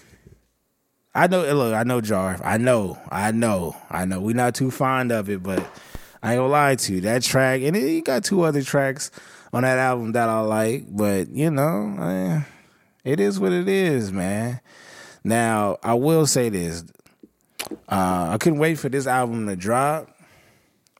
I 1.14 1.28
know. 1.28 1.42
Look, 1.54 1.74
I 1.74 1.84
know 1.84 2.00
Jar. 2.00 2.40
I 2.42 2.58
know. 2.58 2.98
I 3.10 3.30
know. 3.30 3.76
I 3.90 4.04
know. 4.04 4.20
We 4.20 4.32
not 4.32 4.56
too 4.56 4.72
fond 4.72 5.12
of 5.12 5.30
it, 5.30 5.42
but 5.42 5.60
I 6.22 6.32
ain't 6.32 6.40
gonna 6.40 6.48
lie 6.48 6.74
to 6.74 6.94
you. 6.94 7.00
That 7.02 7.22
track, 7.22 7.62
and 7.62 7.76
he 7.76 8.00
got 8.00 8.24
two 8.24 8.42
other 8.42 8.62
tracks 8.62 9.12
on 9.52 9.62
that 9.62 9.78
album 9.78 10.12
that 10.12 10.28
I 10.28 10.40
like, 10.40 10.84
but 10.88 11.28
you 11.28 11.50
know, 11.50 11.96
eh, 12.00 12.42
it 13.04 13.20
is 13.20 13.38
what 13.38 13.52
it 13.52 13.68
is, 13.68 14.10
man. 14.10 14.60
Now, 15.24 15.76
I 15.82 15.94
will 15.94 16.26
say 16.26 16.48
this. 16.48 16.84
Uh, 17.88 18.28
I 18.32 18.36
couldn't 18.38 18.58
wait 18.58 18.78
for 18.78 18.88
this 18.88 19.06
album 19.06 19.46
to 19.46 19.56
drop, 19.56 20.10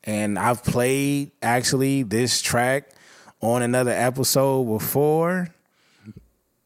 and 0.04 0.38
I've 0.38 0.64
played 0.64 1.33
actually 1.42 2.02
this 2.02 2.40
track 2.40 2.90
on 3.40 3.62
another 3.62 3.90
episode 3.90 4.64
before. 4.64 5.49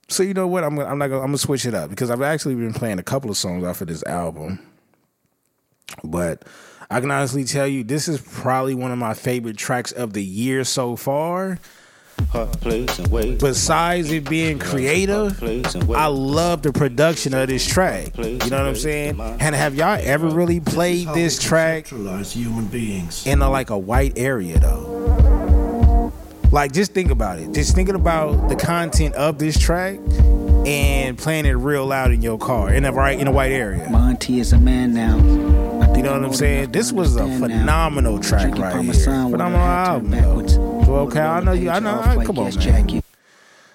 So 0.09 0.23
you 0.23 0.35
know 0.35 0.47
what? 0.47 0.63
I'm 0.63 0.79
I'm 0.79 0.99
not 0.99 1.09
gonna, 1.09 1.21
I'm 1.21 1.29
gonna 1.29 1.39
switch 1.39 1.67
it 1.67 1.75
up 1.75 1.91
because 1.91 2.11
I've 2.11 2.23
actually 2.23 2.55
been 2.55 2.73
playing 2.75 2.99
a 2.99 3.03
couple 3.03 3.31
of 3.31 3.37
songs 3.37 3.65
off 3.65 3.81
of 3.81 3.89
this 3.89 4.05
album. 4.05 4.61
But 6.05 6.45
I 6.91 7.01
can 7.01 7.11
honestly 7.11 7.45
tell 7.45 7.67
you, 7.67 7.83
this 7.83 8.09
is 8.09 8.21
probably 8.21 8.75
one 8.75 8.93
of 8.93 8.99
my 8.99 9.15
favorite 9.15 9.57
tracks 9.57 9.91
of 9.93 10.13
the 10.13 10.23
year 10.23 10.65
so 10.65 10.97
far. 10.97 11.59
Besides 13.39 14.11
it 14.11 14.29
being 14.29 14.59
creative, 14.59 15.43
I 15.91 16.07
love 16.07 16.63
the 16.63 16.73
production 16.73 17.35
of 17.35 17.49
this 17.49 17.67
track. 17.67 18.17
You 18.17 18.39
know 18.39 18.39
what 18.39 18.53
I'm 18.53 18.77
saying? 18.77 19.21
And 19.21 19.55
have 19.55 19.75
y'all 19.75 19.99
ever 20.01 20.29
really 20.29 20.61
played 20.61 21.09
this 21.09 21.39
track 21.43 21.87
human 21.87 22.67
beings. 22.67 23.27
in 23.27 23.43
a, 23.43 23.51
like 23.51 23.71
a 23.71 23.79
white 23.79 24.15
area 24.17 24.59
though? 24.59 26.13
Like 26.51 26.73
just 26.73 26.93
think 26.93 27.11
about 27.11 27.39
it. 27.39 27.53
Just 27.53 27.75
thinking 27.75 27.95
about 27.95 28.49
the 28.49 28.57
content 28.57 29.15
of 29.15 29.39
this 29.39 29.59
track 29.59 29.99
and 30.67 31.17
playing 31.17 31.47
it 31.47 31.53
real 31.53 31.87
loud 31.87 32.13
in 32.13 32.21
your 32.21 32.39
car 32.39 32.73
in 32.73 32.85
a 32.85 32.93
right 32.93 33.19
in 33.19 33.27
a 33.27 33.33
white 33.33 33.53
area. 33.53 33.89
Monty 33.89 34.39
is 34.39 34.53
a 34.53 34.59
man 34.59 34.93
now. 34.93 35.17
You 35.97 36.03
know 36.03 36.13
what 36.13 36.25
I'm 36.25 36.35
saying? 36.35 36.73
This 36.73 36.93
was 36.93 37.17
a 37.17 37.27
phenomenal 37.39 38.19
track 38.19 38.57
right 38.59 38.85
here. 38.85 38.93
Phenomenal 38.93 39.57
album. 39.57 40.11
though. 40.11 40.62
So, 40.93 40.99
okay, 41.07 41.21
I 41.21 41.41
know 41.41 41.53
you. 41.53 41.71
I 41.71 41.81
know. 41.81 42.01
I- 42.01 42.25
Come 42.25 42.39
on, 42.39 42.45
man. 42.57 43.03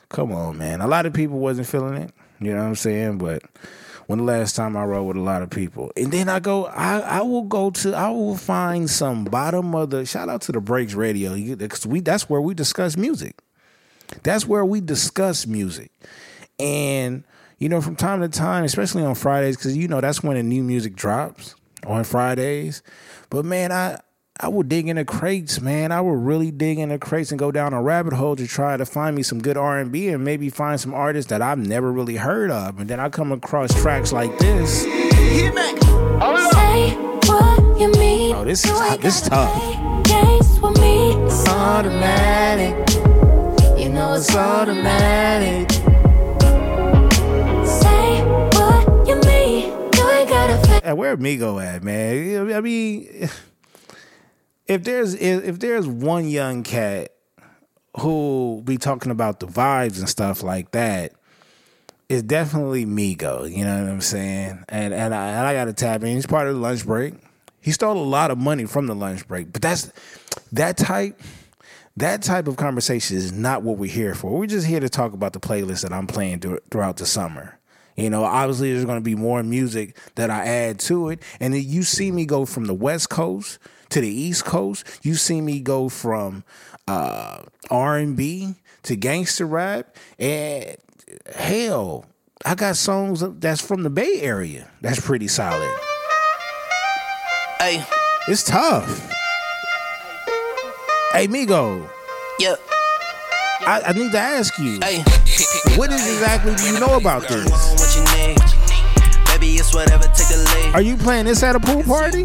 Come 0.10 0.32
on, 0.32 0.58
man. 0.58 0.82
A 0.82 0.88
lot 0.88 1.06
of 1.06 1.14
people 1.14 1.40
wasn't 1.40 1.68
feeling 1.68 1.96
it. 1.96 2.12
You 2.40 2.52
know 2.54 2.60
what 2.62 2.68
I'm 2.68 2.76
saying? 2.76 3.18
But 3.18 3.42
when 4.06 4.20
the 4.20 4.26
last 4.26 4.56
time 4.56 4.78
I 4.78 4.84
rode 4.86 5.04
with 5.04 5.18
a 5.18 5.22
lot 5.22 5.42
of 5.42 5.50
people, 5.50 5.92
and 5.98 6.12
then 6.12 6.30
I 6.30 6.40
go, 6.40 6.66
I, 6.66 7.00
I 7.00 7.22
will 7.22 7.44
go 7.44 7.72
to, 7.72 7.94
I 7.96 8.10
will 8.10 8.38
find 8.38 8.90
some 8.90 9.26
bottom 9.26 9.74
of 9.76 9.90
the. 9.90 10.06
Shout 10.06 10.30
out 10.30 10.42
to 10.44 10.52
the 10.52 10.62
Breaks 10.62 10.94
Radio 10.94 11.36
because 11.56 11.86
we 11.88 12.00
that's 12.02 12.30
where 12.30 12.40
we 12.40 12.54
discuss 12.54 12.96
music. 12.96 13.36
That's 14.24 14.48
where 14.48 14.64
we 14.64 14.80
discuss 14.80 15.46
music, 15.48 15.92
and 16.60 17.24
you 17.58 17.68
know 17.68 17.82
from 17.82 17.96
time 17.98 18.22
to 18.22 18.30
time, 18.30 18.64
especially 18.64 19.04
on 19.04 19.16
Fridays, 19.16 19.58
because 19.58 19.76
you 19.76 19.88
know 19.88 20.00
that's 20.00 20.24
when 20.24 20.38
the 20.38 20.44
new 20.44 20.64
music 20.64 20.96
drops 20.96 21.56
on 21.86 22.04
Fridays. 22.06 22.84
But 23.30 23.44
man, 23.44 23.72
I 23.74 24.00
I 24.40 24.50
would 24.50 24.70
dig 24.70 24.88
in 24.88 24.98
the 24.98 25.06
crates, 25.06 25.60
man. 25.62 25.92
I 25.92 26.00
would 26.00 26.20
really 26.20 26.52
dig 26.52 26.78
in 26.78 26.90
the 26.90 27.00
crates 27.00 27.32
and 27.32 27.40
go 27.40 27.52
down 27.52 27.74
a 27.74 27.82
rabbit 27.82 28.14
hole 28.14 28.36
to 28.36 28.46
try 28.46 28.78
to 28.78 28.86
find 28.86 29.16
me 29.16 29.24
some 29.24 29.42
good 29.42 29.58
R 29.58 29.80
and 29.80 29.92
B 29.92 30.10
and 30.10 30.24
maybe 30.24 30.52
find 30.52 30.80
some 30.80 30.94
artists 30.94 31.30
that 31.30 31.42
I've 31.42 31.58
never 31.58 31.92
really 31.92 32.18
heard 32.18 32.52
of. 32.52 32.80
And 32.80 32.88
then 32.88 33.00
I 33.00 33.10
come 33.10 33.32
across 33.32 33.74
tracks 33.82 34.14
like 34.14 34.38
this. 34.38 34.84
Say 34.84 35.50
what 37.26 37.80
you 37.80 37.92
mean. 37.94 38.36
Oh, 38.36 38.44
this 38.46 38.64
is 38.64 38.98
this 39.00 39.24
is 39.24 39.30
tough. 39.30 39.52
Games 40.06 40.60
with 40.60 40.80
me. 40.80 41.14
It's 41.26 41.48
automatic. 41.48 42.76
You 43.80 43.90
know 43.90 44.14
it's 44.14 44.36
automatic. 44.36 45.72
Say 47.66 48.22
what 48.56 49.08
you 49.08 49.16
mean. 49.16 49.72
You 49.96 50.10
ain't 50.12 50.30
gotta 50.30 50.68
fake. 50.68 50.84
Hey, 50.84 50.94
where 50.94 51.18
Migo 51.18 51.60
at, 51.64 51.84
man? 51.84 52.54
I 52.54 52.62
mean, 52.62 53.30
if 54.68 54.84
there's 54.84 55.14
if, 55.16 55.44
if 55.44 55.60
there's 55.60 55.88
one 55.88 56.28
young 56.28 56.64
cat 56.64 57.14
who 58.00 58.62
be 58.64 58.78
talking 58.78 59.12
about 59.12 59.40
the 59.40 59.48
vibes 59.48 60.00
and 60.00 60.08
stuff 60.08 60.44
like 60.44 60.72
that, 60.72 61.14
it's 62.10 62.24
definitely 62.24 62.86
Migo. 62.86 63.50
You 63.50 63.66
know 63.66 63.82
what 63.82 63.92
I'm 63.92 64.02
saying? 64.02 64.64
And 64.70 64.94
and 64.94 65.14
I, 65.14 65.30
and 65.30 65.48
I 65.48 65.54
got 65.54 65.66
to 65.66 65.74
tap 65.74 66.04
in. 66.04 66.16
He's 66.16 66.28
part 66.28 66.48
of 66.48 66.56
the 66.56 66.62
lunch 66.62 66.86
break. 66.86 67.16
He 67.62 67.72
stole 67.72 67.98
a 67.98 68.04
lot 68.04 68.32
of 68.32 68.38
money 68.38 68.66
from 68.66 68.88
the 68.88 68.96
lunch 68.96 69.28
break, 69.28 69.52
but 69.52 69.62
that's 69.62 69.92
that 70.52 70.78
type. 70.78 71.20
That 71.98 72.22
type 72.22 72.48
of 72.48 72.58
conversation 72.58 73.18
is 73.18 73.32
not 73.32 73.64
what 73.64 73.80
we're 73.80 73.92
here 73.92 74.14
for. 74.14 74.38
We're 74.38 74.46
just 74.46 74.68
here 74.68 74.80
to 74.80 74.88
talk 74.88 75.14
about 75.14 75.34
the 75.34 75.40
playlist 75.40 75.82
that 75.82 75.92
I'm 75.92 76.06
playing 76.06 76.42
throughout 76.70 76.98
the 76.98 77.08
summer. 77.08 77.58
You 77.96 78.12
know, 78.12 78.24
obviously 78.24 78.72
there's 78.72 78.86
going 78.86 79.00
to 79.00 79.04
be 79.04 79.16
more 79.16 79.42
music 79.42 79.98
that 80.14 80.30
I 80.30 80.46
add 80.46 80.80
to 80.82 81.10
it, 81.10 81.24
and 81.40 81.56
you 81.56 81.82
see 81.82 82.12
me 82.12 82.28
go 82.28 82.46
from 82.46 82.66
the 82.66 82.76
West 82.76 83.10
Coast 83.10 83.58
to 83.90 84.02
the 84.02 84.08
East 84.10 84.46
Coast. 84.46 84.86
You 85.02 85.16
see 85.16 85.42
me 85.42 85.60
go 85.60 85.90
from 85.90 86.44
uh, 86.88 87.44
R&B 87.70 88.56
to 88.84 88.96
gangster 88.96 89.46
rap, 89.46 89.96
and 90.20 90.78
hell, 91.34 92.06
I 92.46 92.56
got 92.56 92.76
songs 92.78 93.24
that's 93.40 93.62
from 93.62 93.84
the 93.84 93.90
Bay 93.90 94.22
Area. 94.22 94.70
That's 94.82 95.00
pretty 95.00 95.28
solid. 95.28 95.70
Hey, 97.60 97.84
It's 98.28 98.44
tough. 98.44 98.88
Hey, 101.14 101.28
Migo, 101.28 101.90
yeah, 102.40 102.56
I, 103.62 103.82
I 103.88 103.94
need 103.94 104.12
to 104.12 104.20
ask 104.20 104.58
you, 104.60 104.80
hey. 104.82 105.00
what 105.76 105.92
is 105.92 106.06
exactly 106.08 106.54
do 106.56 106.64
you 106.64 106.80
know 106.80 106.96
about 106.98 107.28
this? 107.28 107.50
want 107.50 107.80
what 107.80 107.96
you 107.96 108.04
need. 108.16 108.38
Baby, 109.26 109.56
it's 109.56 109.74
whatever, 109.74 110.04
take 110.04 110.28
the 110.28 110.38
lead. 110.56 110.76
Are 110.76 110.82
you 110.82 110.96
playing 110.98 111.26
this 111.26 111.42
at 111.44 111.56
a 111.56 111.60
pool 111.60 111.84
party? 111.84 112.24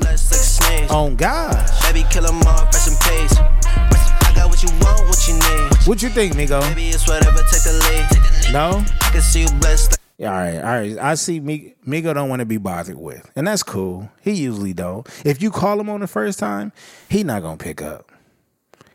Blessed 0.89 0.95
like 0.95 1.21
a 1.21 1.23
sneeze. 1.23 1.23
Oh 1.23 1.85
God. 1.85 1.93
Baby, 1.95 2.07
kill 2.11 2.27
'em 2.27 2.43
all, 2.47 2.65
rest 2.65 2.89
in 2.89 2.95
peace. 2.99 3.37
I 3.39 4.33
got 4.35 4.49
what 4.49 4.63
you 4.63 4.69
want, 4.81 5.09
what 5.09 5.29
you 5.29 5.35
need. 5.35 5.87
What 5.87 6.03
you 6.03 6.09
think, 6.09 6.35
Migo? 6.35 6.61
Baby, 6.63 6.89
it's 6.89 7.07
whatever, 7.09 7.39
take 7.51 7.63
the 7.63 7.73
lead. 7.73 8.53
No? 8.53 8.85
I 9.03 9.11
can 9.11 9.21
see 9.23 9.43
you 9.43 9.49
blessed. 9.61 9.99
Yeah, 10.19 10.31
all 10.33 10.39
right, 10.39 10.57
all 10.57 10.63
right. 10.63 10.99
I 10.99 11.15
see 11.15 11.41
Mi- 11.41 11.75
Migo 11.87 12.15
don't 12.15 12.29
want 12.29 12.41
to 12.41 12.47
be 12.47 12.59
bothered 12.59 12.97
with. 12.99 13.29
And 13.35 13.47
that's 13.49 13.63
cool. 13.63 14.09
He 14.21 14.33
usually 14.33 14.73
don't. 14.73 15.07
If 15.25 15.43
you 15.43 15.51
call 15.51 15.81
him 15.81 15.89
on 15.89 16.01
the 16.01 16.07
first 16.07 16.39
time, 16.39 16.71
he 17.09 17.25
not 17.25 17.43
gonna 17.43 17.57
pick 17.57 17.83
up. 17.83 18.13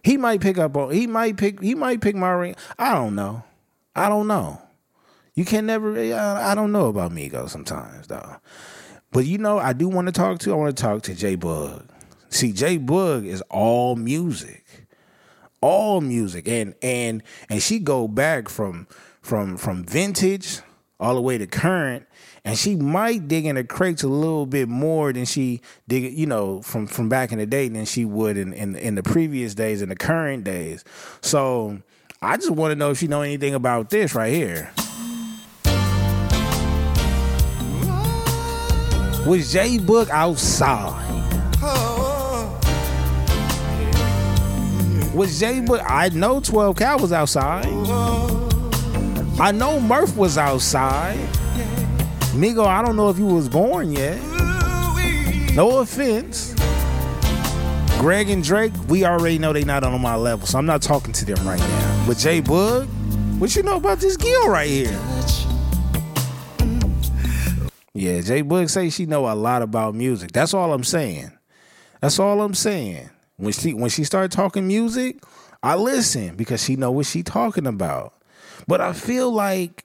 He 0.03 0.15
might 0.15 0.39
pick 0.39 0.58
up 0.58 0.77
on 0.77 0.91
he 0.91 1.06
might 1.06 1.36
pick 1.36 1.62
he 1.62 1.75
might 1.75 2.00
pick 2.00 2.15
my 2.15 2.29
ring. 2.29 2.56
I 2.79 2.94
don't 2.94 3.13
know. 3.15 3.44
I 3.94 4.08
don't 4.08 4.27
know. 4.27 4.62
You 5.34 5.44
can 5.44 5.65
never 5.65 5.98
I 6.00 6.51
I 6.51 6.56
don't 6.56 6.72
know 6.72 6.86
about 6.86 7.12
Migo 7.12 7.50
sometimes 7.50 8.08
though. 8.08 8.38
But 9.12 9.26
you 9.26 9.38
know, 9.38 9.58
I 9.58 9.74
do 9.74 9.88
want 9.88 10.08
to 10.08 10.12
talk 10.12 10.40
to 10.40 10.52
I 10.52 10.56
want 10.56 10.76
to 10.76 10.82
talk 10.82 11.04
to 11.04 11.16
J 11.16 11.36
Bug. 11.36 11.88
See, 12.30 12.52
J 12.52 12.78
Bug 12.78 13.26
is 13.26 13.42
all 13.50 13.96
music. 13.96 14.66
All 15.62 16.02
music. 16.02 16.48
And 16.48 16.76
and 16.82 17.24
and 17.50 17.62
she 17.62 17.80
go 17.80 18.08
back 18.08 18.50
from 18.50 18.88
from 19.22 19.58
from 19.58 19.84
vintage 19.84 20.60
all 21.00 21.16
the 21.16 21.22
way 21.22 21.38
to 21.38 21.46
current 21.46 22.08
and 22.44 22.58
she 22.58 22.76
might 22.76 23.28
dig 23.28 23.46
in 23.46 23.56
the 23.56 23.64
crates 23.64 24.04
a 24.04 24.08
little 24.08 24.46
bit 24.46 24.68
more 24.68 25.14
than 25.14 25.26
she 25.26 25.62
dig 25.88 26.14
you 26.14 26.26
know 26.26 26.62
from 26.62 26.88
from 26.88 27.10
back 27.10 27.32
in 27.32 27.38
the 27.38 27.46
day 27.46 27.68
than 27.68 27.86
she 27.86 28.06
would 28.06 28.38
in 28.38 28.54
in, 28.54 28.76
in 28.76 28.96
the 28.96 29.04
previous 29.04 29.54
days 29.54 29.82
in 29.82 29.90
the 29.90 29.96
current 29.96 30.44
days 30.44 30.84
so 31.22 31.80
i 32.22 32.36
just 32.36 32.50
want 32.50 32.72
to 32.72 32.76
know 32.76 32.90
if 32.90 32.98
she 32.98 33.08
know 33.08 33.22
anything 33.22 33.54
about 33.54 33.90
this 33.90 34.16
right 34.16 34.34
here 34.34 34.72
was 39.27 39.51
J 39.51 39.77
Book 39.77 40.10
outside? 40.10 41.03
Was 45.13 45.38
J 45.38 45.60
Book? 45.60 45.81
I 45.86 46.10
know 46.10 46.39
12 46.39 46.77
Cal 46.77 47.00
was 47.00 47.12
outside. 47.12 47.65
I 49.39 49.51
know 49.51 49.81
Murph 49.81 50.15
was 50.15 50.38
outside. 50.38 51.17
Migo, 52.34 52.65
I 52.65 52.82
don't 52.82 52.95
know 52.95 53.10
if 53.10 53.17
you 53.17 53.25
was 53.25 53.49
born 53.49 53.91
yet. 53.91 54.17
No 55.54 55.80
offense. 55.80 56.54
Greg 57.99 58.30
and 58.30 58.41
Drake, 58.43 58.71
we 58.88 59.04
already 59.04 59.39
know 59.39 59.52
they 59.52 59.65
not 59.65 59.84
on 59.84 59.99
my 59.99 60.15
level, 60.15 60.47
so 60.47 60.58
I'm 60.58 60.65
not 60.65 60.82
talking 60.82 61.12
to 61.12 61.25
them 61.25 61.45
right 61.45 61.60
now. 61.60 62.06
But 62.08 62.17
J 62.17 62.39
Bug, 62.39 62.88
what 63.39 63.54
you 63.58 63.63
know 63.63 63.75
about 63.75 63.99
this 63.99 64.15
Gil 64.15 64.47
right 64.47 64.69
here? 64.69 64.97
Yeah, 67.97 68.21
J 68.21 68.43
Bug 68.43 68.69
say 68.69 68.91
she 68.91 69.07
know 69.07 69.27
a 69.27 69.33
lot 69.33 69.63
about 69.63 69.95
music. 69.95 70.31
That's 70.31 70.53
all 70.53 70.71
I'm 70.71 70.83
saying. 70.83 71.31
That's 71.99 72.19
all 72.19 72.41
I'm 72.41 72.53
saying. 72.53 73.10
When 73.38 73.51
she 73.51 73.73
when 73.73 73.89
she 73.89 74.03
started 74.03 74.31
talking 74.31 74.67
music, 74.67 75.23
I 75.63 75.75
listen 75.75 76.36
because 76.36 76.63
she 76.63 76.75
know 76.75 76.91
what 76.91 77.07
she 77.07 77.23
talking 77.23 77.65
about. 77.65 78.13
But 78.67 78.81
I 78.81 78.93
feel 78.93 79.31
like 79.31 79.83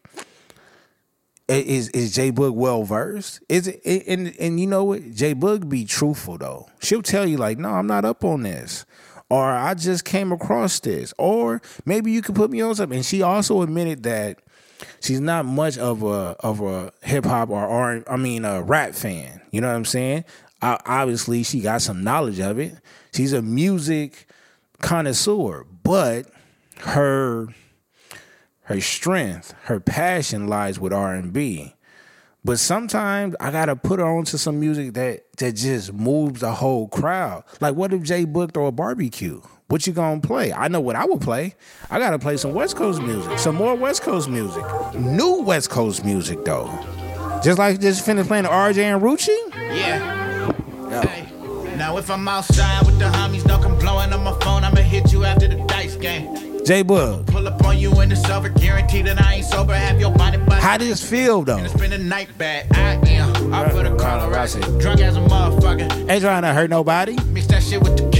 is 1.48 1.88
is 1.90 2.14
J 2.14 2.30
Boog 2.30 2.52
well 2.52 2.84
versed? 2.84 3.40
Is 3.48 3.68
it 3.68 3.80
and 4.06 4.34
and 4.38 4.60
you 4.60 4.66
know 4.66 4.84
what? 4.84 5.10
J 5.12 5.34
Boog 5.34 5.70
be 5.70 5.86
truthful 5.86 6.36
though. 6.36 6.68
She'll 6.82 7.00
tell 7.00 7.26
you 7.26 7.38
like, 7.38 7.56
no, 7.56 7.70
I'm 7.70 7.86
not 7.86 8.04
up 8.04 8.24
on 8.24 8.42
this. 8.42 8.84
Or 9.30 9.50
I 9.50 9.72
just 9.72 10.04
came 10.04 10.32
across 10.32 10.80
this. 10.80 11.14
Or 11.16 11.62
maybe 11.86 12.12
you 12.12 12.20
could 12.20 12.34
put 12.34 12.50
me 12.50 12.60
on 12.60 12.74
something. 12.74 12.98
And 12.98 13.06
she 13.06 13.22
also 13.22 13.62
admitted 13.62 14.02
that 14.02 14.40
she's 15.00 15.20
not 15.20 15.44
much 15.44 15.78
of 15.78 16.02
a 16.02 16.36
of 16.40 16.60
a 16.60 16.92
hip 17.02 17.24
hop 17.24 17.50
or 17.50 17.66
R 17.66 18.02
I 18.08 18.16
mean 18.16 18.44
a 18.44 18.62
rap 18.62 18.94
fan. 18.94 19.40
You 19.50 19.60
know 19.60 19.68
what 19.68 19.76
I'm 19.76 19.84
saying? 19.84 20.24
Uh, 20.60 20.78
obviously, 20.86 21.42
she 21.42 21.60
got 21.60 21.82
some 21.82 22.04
knowledge 22.04 22.38
of 22.40 22.58
it. 22.58 22.74
She's 23.12 23.32
a 23.32 23.42
music 23.42 24.28
connoisseur, 24.80 25.66
but 25.82 26.26
her 26.78 27.48
her 28.62 28.80
strength, 28.80 29.54
her 29.64 29.80
passion 29.80 30.46
lies 30.46 30.78
with 30.78 30.92
R 30.92 31.14
and 31.14 31.32
B. 31.32 31.74
But 32.44 32.58
sometimes 32.58 33.36
I 33.38 33.50
gotta 33.50 33.76
put 33.76 34.00
her 34.00 34.06
onto 34.06 34.36
some 34.36 34.58
music 34.58 34.94
that 34.94 35.24
that 35.38 35.52
just 35.52 35.92
moves 35.92 36.40
the 36.40 36.52
whole 36.52 36.88
crowd. 36.88 37.44
Like 37.60 37.74
what 37.74 37.92
if 37.92 38.02
Jay 38.02 38.24
booked 38.24 38.56
or 38.56 38.68
a 38.68 38.72
barbecue? 38.72 39.40
What 39.72 39.86
you 39.86 39.94
gonna 39.94 40.20
play? 40.20 40.52
I 40.52 40.68
know 40.68 40.82
what 40.82 40.96
I 40.96 41.06
would 41.06 41.22
play. 41.22 41.54
I 41.90 41.98
gotta 41.98 42.18
play 42.18 42.36
some 42.36 42.52
West 42.52 42.76
Coast 42.76 43.00
music, 43.00 43.38
some 43.38 43.54
more 43.54 43.74
West 43.74 44.02
Coast 44.02 44.28
music, 44.28 44.62
new 44.94 45.40
West 45.40 45.70
Coast 45.70 46.04
music 46.04 46.44
though. 46.44 46.68
Just 47.42 47.58
like 47.58 47.80
just 47.80 48.04
finished 48.04 48.28
playing 48.28 48.42
the 48.42 48.50
RJ 48.50 48.82
and 48.82 49.02
Rucci. 49.02 49.34
Yeah. 49.74 50.52
Hey. 51.00 51.26
Now 51.78 51.96
if 51.96 52.10
I'm 52.10 52.28
outside 52.28 52.84
with 52.84 52.98
the 52.98 53.06
homies, 53.06 53.44
don't 53.44 53.62
come 53.62 53.78
blowing 53.78 54.12
on 54.12 54.22
my 54.22 54.38
phone. 54.40 54.62
I'ma 54.62 54.82
hit 54.82 55.10
you 55.10 55.24
after 55.24 55.48
the 55.48 55.56
dice 55.68 55.96
game. 55.96 56.62
J 56.66 56.82
Bug, 56.82 57.26
Pull 57.28 57.48
up 57.48 57.64
on 57.64 57.78
you 57.78 57.98
in 58.02 58.10
the 58.10 58.16
silver, 58.16 58.50
guarantee 58.50 59.00
that 59.00 59.22
I 59.22 59.36
ain't 59.36 59.46
sober. 59.46 59.74
Have 59.74 59.98
your 59.98 60.12
body 60.12 60.36
by 60.36 60.60
how 60.60 60.76
does 60.76 60.88
this 60.88 61.10
feel 61.10 61.40
though? 61.40 61.56
It's 61.56 61.72
been 61.72 61.94
a 61.94 61.98
night 61.98 62.28
bad. 62.36 62.66
I 62.72 63.00
am. 63.08 63.54
I 63.54 63.70
put 63.70 63.86
a 63.86 63.96
collar. 63.96 64.30
Drunk 64.78 65.00
as 65.00 65.16
a 65.16 65.20
motherfucker. 65.20 66.10
Ain't 66.10 66.22
trying 66.22 66.42
to 66.42 66.52
hurt 66.52 66.68
nobody. 66.68 67.16
Mix 67.30 67.46
that 67.46 67.62
shit 67.62 67.80
with 67.82 67.96
tequila. 67.96 68.11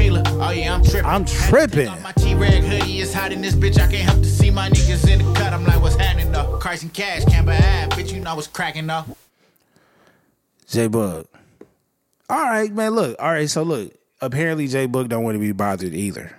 Oh 0.45 0.51
yeah, 0.51 0.75
I'm 0.75 0.83
tripping. 0.83 1.07
I'm 1.07 1.25
tripping. 1.25 1.61
Had 1.61 1.71
to 1.71 1.75
take 1.77 1.89
off 1.89 2.03
My 2.03 2.13
T-Rag 2.13 2.65
hoodie 2.65 2.99
is 2.99 3.15
hot 3.15 3.31
in 3.31 3.41
this 3.41 3.55
bitch. 3.55 3.79
I 3.79 3.87
can't 3.89 4.11
help 4.11 4.19
to 4.19 4.29
see 4.29 4.51
my 4.51 4.69
niggas 4.71 5.09
in 5.09 5.25
the 5.25 5.33
cut. 5.35 5.53
I'm 5.53 5.65
like, 5.65 5.81
what's 5.81 5.95
happening 5.95 6.33
though? 6.33 6.59
Christ 6.59 6.83
and 6.83 6.93
cash, 6.93 7.25
can't 7.27 7.47
be 7.47 7.53
had. 7.53 7.93
Bitch, 7.93 8.13
you 8.13 8.19
know 8.19 8.35
what's 8.35 8.49
cracking 8.49 8.89
though. 8.89 9.05
J 10.67 10.89
Bug. 10.89 11.29
All 12.29 12.43
right, 12.43 12.73
man. 12.73 12.91
Look. 12.91 13.17
All 13.21 13.31
right. 13.31 13.49
So 13.49 13.63
look. 13.63 13.93
Apparently, 14.21 14.67
J 14.67 14.87
Bug 14.87 15.09
don't 15.09 15.23
want 15.23 15.37
to 15.37 15.39
be 15.39 15.53
bothered 15.53 15.95
either. 15.95 16.37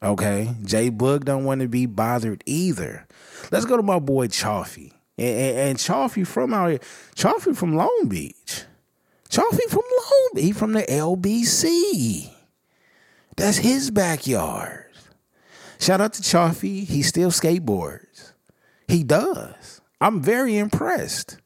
Okay. 0.00 0.54
J 0.64 0.88
Bug 0.90 1.24
don't 1.24 1.44
want 1.44 1.60
to 1.60 1.68
be 1.68 1.86
bothered 1.86 2.44
either. 2.46 3.04
Let's 3.50 3.64
go 3.64 3.76
to 3.76 3.82
my 3.82 3.98
boy 3.98 4.28
Chaffee. 4.28 4.92
And, 5.16 5.28
and, 5.28 5.58
and 5.58 5.78
Chaffee 5.78 6.22
from 6.22 6.54
out 6.54 6.70
here. 6.70 6.80
Chaffee 7.16 7.52
from 7.52 7.74
Long 7.74 8.04
Beach. 8.06 8.62
Chaffee 9.28 9.66
from 9.68 9.82
Long 9.82 10.28
Beach. 10.34 10.44
He 10.44 10.52
from 10.52 10.72
the 10.72 10.82
LBC. 10.82 12.37
That's 13.38 13.58
his 13.58 13.92
backyard. 13.92 14.86
Shout 15.78 16.00
out 16.00 16.12
to 16.14 16.22
Chaffee. 16.22 16.84
He 16.84 17.02
still 17.02 17.30
skateboards. 17.30 18.32
He 18.88 19.04
does. 19.04 19.80
I'm 20.00 20.20
very 20.20 20.58
impressed. 20.58 21.38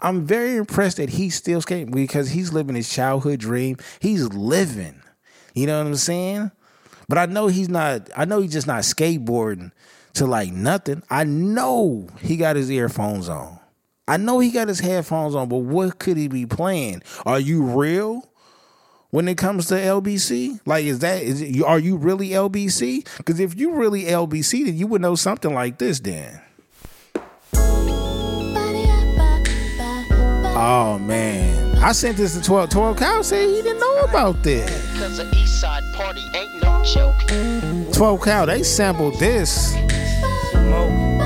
I'm 0.00 0.26
very 0.26 0.56
impressed 0.56 0.98
that 0.98 1.08
he's 1.08 1.34
still 1.34 1.62
skating 1.62 1.90
because 1.90 2.30
he's 2.30 2.52
living 2.52 2.76
his 2.76 2.92
childhood 2.92 3.40
dream. 3.40 3.78
He's 4.00 4.28
living. 4.28 5.02
You 5.54 5.66
know 5.66 5.78
what 5.78 5.86
I'm 5.86 5.94
saying? 5.96 6.50
But 7.08 7.16
I 7.16 7.24
know 7.24 7.46
he's 7.46 7.70
not, 7.70 8.10
I 8.14 8.26
know 8.26 8.42
he's 8.42 8.52
just 8.52 8.66
not 8.66 8.82
skateboarding 8.82 9.72
to 10.14 10.26
like 10.26 10.52
nothing. 10.52 11.02
I 11.08 11.24
know 11.24 12.08
he 12.20 12.36
got 12.36 12.56
his 12.56 12.70
earphones 12.70 13.30
on. 13.30 13.58
I 14.06 14.18
know 14.18 14.38
he 14.38 14.50
got 14.50 14.68
his 14.68 14.80
headphones 14.80 15.34
on, 15.34 15.48
but 15.48 15.58
what 15.58 15.98
could 15.98 16.18
he 16.18 16.28
be 16.28 16.44
playing? 16.44 17.02
Are 17.24 17.40
you 17.40 17.62
real? 17.62 18.28
When 19.12 19.28
it 19.28 19.36
comes 19.36 19.66
to 19.66 19.74
LBC, 19.74 20.60
like 20.64 20.86
is 20.86 21.00
that 21.00 21.22
is 21.22 21.42
it, 21.42 21.62
are 21.62 21.78
you 21.78 21.98
really 21.98 22.30
LBC? 22.30 23.06
Because 23.18 23.40
if 23.40 23.54
you 23.58 23.74
really 23.74 24.04
LBC, 24.04 24.64
then 24.64 24.74
you 24.78 24.86
would 24.86 25.02
know 25.02 25.16
something 25.16 25.52
like 25.52 25.76
this. 25.76 26.00
Then, 26.00 26.40
oh 30.56 30.98
man, 30.98 31.76
I 31.76 31.92
sent 31.92 32.16
this 32.16 32.34
to 32.38 32.42
12. 32.42 32.70
12 32.70 32.96
Cal 32.96 33.22
said 33.22 33.50
he 33.50 33.60
didn't 33.60 33.80
know 33.80 33.98
about 34.04 34.42
this. 34.42 34.70
Cause 34.98 35.18
the 35.18 35.28
East 35.36 35.60
Side 35.60 35.82
party 35.94 36.22
ain't 36.34 36.62
no 36.62 36.82
joke. 36.82 37.92
12 37.92 38.22
Cal, 38.22 38.46
they 38.46 38.62
sampled 38.62 39.18
this. 39.18 39.74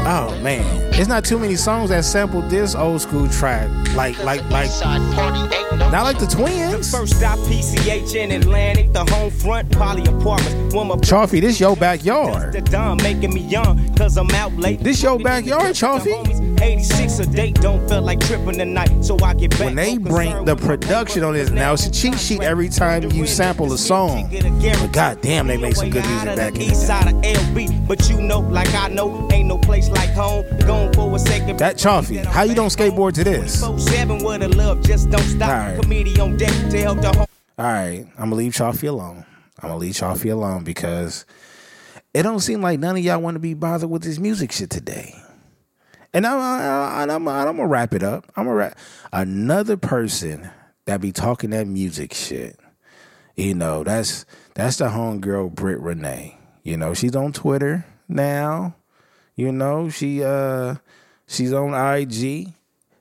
Oh 0.08 0.38
man. 0.40 0.64
it's 0.94 1.08
not 1.08 1.24
too 1.24 1.36
many 1.36 1.56
songs 1.56 1.90
that 1.90 2.04
sample 2.04 2.40
this 2.42 2.76
old 2.76 3.00
school 3.00 3.28
track. 3.28 3.68
Like 3.96 4.16
like 4.22 4.40
like 4.50 4.70
not 4.80 6.04
like 6.04 6.20
the 6.20 6.28
twins. 6.28 6.92
First 6.92 7.16
stop 7.16 7.40
PCH 7.40 8.14
in 8.14 8.30
Atlantic, 8.30 8.92
the 8.92 9.04
home 9.04 9.32
front, 9.32 9.72
poly 9.72 10.02
apartments. 10.02 11.08
Chaffee, 11.08 11.40
this 11.40 11.58
your 11.58 11.74
backyard. 11.74 12.52
the 12.52 12.60
dawn 12.60 12.98
making 12.98 13.34
me 13.34 13.40
young, 13.40 13.92
cause 13.96 14.16
I'm 14.16 14.30
out 14.30 14.52
late. 14.52 14.78
This 14.78 15.02
your 15.02 15.18
backyard, 15.18 15.74
Chaffee. 15.74 16.45
86 16.66 17.18
a 17.20 17.26
date, 17.26 17.54
don't 17.60 17.88
feel 17.88 18.02
like 18.02 18.18
tripping 18.20 18.58
tonight, 18.58 18.90
so 19.00 19.16
I 19.22 19.34
get 19.34 19.52
back. 19.52 19.60
When 19.60 19.76
they 19.76 19.98
bring 19.98 20.44
the 20.44 20.56
production 20.56 21.22
on 21.22 21.34
this 21.34 21.50
now, 21.50 21.74
it's 21.74 21.86
a 21.86 21.90
cheat 21.90 22.18
sheet 22.18 22.42
every 22.42 22.68
time 22.68 23.08
you 23.12 23.24
sample 23.26 23.72
a 23.72 23.78
song. 23.78 24.28
But 24.32 24.92
goddamn, 24.92 25.46
they 25.46 25.56
make 25.56 25.76
some 25.76 25.90
good 25.90 26.04
music 26.04 26.36
back 26.36 26.54
in 26.54 26.68
the 26.68 26.74
side 26.74 27.06
of 27.06 27.14
LB, 27.22 27.86
but 27.86 28.08
you 28.10 28.20
know, 28.20 28.40
like 28.40 28.72
I 28.74 28.88
know, 28.88 29.28
ain't 29.32 29.46
no 29.46 29.58
place 29.58 29.88
like 29.90 30.10
home. 30.10 30.44
Going 30.66 30.92
for 30.92 31.14
a 31.14 31.18
second. 31.20 31.58
That 31.58 31.78
Chaffee, 31.78 32.16
how 32.16 32.42
you 32.42 32.54
don't 32.54 32.68
skateboard 32.70 33.14
to 33.14 33.24
this? 33.24 33.60
Seven 33.84 34.24
with 34.24 34.42
a 34.42 34.48
love, 34.48 34.82
just 34.82 35.08
don't 35.10 35.22
stop. 35.22 35.48
Alright. 35.48 36.18
On 36.18 36.36
deck 36.36 36.70
to 36.70 36.78
help 36.80 37.00
the 37.00 37.12
home. 37.16 37.26
right, 37.58 38.06
I'm 38.18 38.30
gonna 38.30 38.34
leave 38.34 38.54
Chaffee 38.54 38.88
alone. 38.88 39.24
I'm 39.62 39.68
gonna 39.68 39.76
leave 39.76 39.94
Chaffee 39.94 40.30
alone 40.30 40.64
because 40.64 41.26
it 42.12 42.24
don't 42.24 42.40
seem 42.40 42.60
like 42.60 42.80
none 42.80 42.96
of 42.96 43.04
y'all 43.04 43.20
want 43.20 43.36
to 43.36 43.38
be 43.38 43.54
bothered 43.54 43.88
with 43.88 44.02
this 44.02 44.18
music 44.18 44.50
shit 44.50 44.70
today. 44.70 45.14
And 46.16 46.26
I'm, 46.26 47.10
I'm, 47.10 47.28
I'm, 47.28 47.44
gonna 47.44 47.66
wrap 47.66 47.92
it 47.92 48.02
up. 48.02 48.24
I'm 48.36 48.46
gonna 48.46 48.56
wrap 48.56 48.78
another 49.12 49.76
person 49.76 50.48
that 50.86 51.02
be 51.02 51.12
talking 51.12 51.50
that 51.50 51.66
music 51.66 52.14
shit. 52.14 52.58
You 53.34 53.54
know, 53.54 53.84
that's 53.84 54.24
that's 54.54 54.78
the 54.78 54.86
homegirl 54.86 55.54
Britt 55.54 55.78
Renee. 55.78 56.38
You 56.62 56.78
know, 56.78 56.94
she's 56.94 57.14
on 57.14 57.34
Twitter 57.34 57.84
now. 58.08 58.76
You 59.34 59.52
know, 59.52 59.90
she 59.90 60.24
uh 60.24 60.76
she's 61.26 61.52
on 61.52 61.74
IG. 61.74 62.54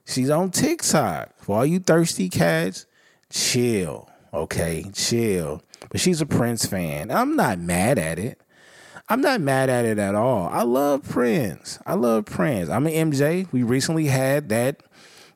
She's 0.04 0.28
on 0.28 0.50
TikTok. 0.50 1.38
For 1.38 1.56
all 1.56 1.64
you 1.64 1.78
thirsty 1.78 2.28
cats, 2.28 2.84
chill. 3.30 4.10
Okay, 4.34 4.90
chill. 4.92 5.62
But 5.88 6.02
she's 6.02 6.20
a 6.20 6.26
Prince 6.26 6.66
fan. 6.66 7.10
I'm 7.10 7.34
not 7.34 7.60
mad 7.60 7.98
at 7.98 8.18
it. 8.18 8.42
I'm 9.08 9.20
not 9.20 9.40
mad 9.40 9.70
at 9.70 9.84
it 9.84 9.98
at 9.98 10.16
all. 10.16 10.48
I 10.48 10.62
love 10.62 11.08
Prince. 11.08 11.78
I 11.86 11.94
love 11.94 12.24
Prince. 12.24 12.68
I'm 12.68 12.86
an 12.86 13.12
MJ. 13.12 13.46
We 13.52 13.62
recently 13.62 14.06
had 14.06 14.48
that, 14.48 14.82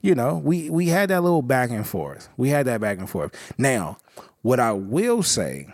you 0.02 0.14
know, 0.14 0.38
we 0.38 0.68
we 0.70 0.86
had 0.86 1.10
that 1.10 1.22
little 1.22 1.42
back 1.42 1.70
and 1.70 1.86
forth. 1.86 2.28
We 2.36 2.48
had 2.48 2.66
that 2.66 2.80
back 2.80 2.98
and 2.98 3.08
forth. 3.08 3.32
Now, 3.56 3.98
what 4.42 4.58
I 4.58 4.72
will 4.72 5.22
say, 5.22 5.72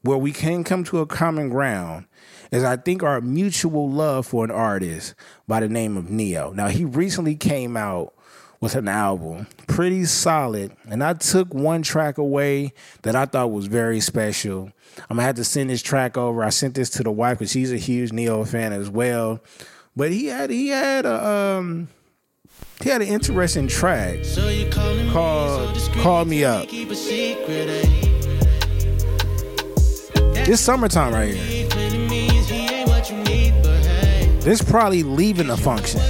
where 0.00 0.16
we 0.16 0.32
can 0.32 0.64
come 0.64 0.82
to 0.84 1.00
a 1.00 1.06
common 1.06 1.50
ground, 1.50 2.06
is 2.50 2.64
I 2.64 2.76
think 2.76 3.02
our 3.02 3.20
mutual 3.20 3.90
love 3.90 4.26
for 4.26 4.42
an 4.44 4.50
artist 4.50 5.14
by 5.46 5.60
the 5.60 5.68
name 5.68 5.98
of 5.98 6.08
Ne-Yo. 6.08 6.52
Now, 6.52 6.68
he 6.68 6.86
recently 6.86 7.34
came 7.36 7.76
out 7.76 8.14
with 8.60 8.74
an 8.74 8.88
album, 8.88 9.46
pretty 9.66 10.04
solid, 10.04 10.72
and 10.88 11.04
I 11.04 11.14
took 11.14 11.52
one 11.52 11.82
track 11.82 12.18
away 12.18 12.72
that 13.02 13.14
I 13.14 13.26
thought 13.26 13.52
was 13.52 13.66
very 13.66 14.00
special. 14.00 14.70
I'm 15.10 15.16
gonna 15.16 15.22
have 15.22 15.36
to 15.36 15.44
send 15.44 15.70
this 15.70 15.82
track 15.82 16.16
over. 16.16 16.42
I 16.42 16.48
sent 16.50 16.74
this 16.74 16.90
to 16.90 17.02
the 17.02 17.10
wife 17.10 17.38
because 17.38 17.52
she's 17.52 17.72
a 17.72 17.76
huge 17.76 18.12
Ne-Yo 18.12 18.44
fan 18.44 18.72
as 18.72 18.88
well. 18.88 19.40
But 19.94 20.10
he 20.10 20.26
had 20.26 20.50
he 20.50 20.68
had 20.68 21.06
a 21.06 21.26
um 21.26 21.88
he 22.82 22.90
had 22.90 23.02
an 23.02 23.08
interesting 23.08 23.68
track 23.68 24.24
so 24.24 24.70
called 25.12 25.78
"Call 25.94 26.24
Me 26.24 26.44
Up." 26.44 26.68
This 30.44 30.60
summertime 30.60 31.12
right 31.12 31.34
here. 31.34 31.68
This 34.40 34.62
probably 34.62 35.02
leaving 35.02 35.48
the 35.48 35.56
function. 35.56 36.00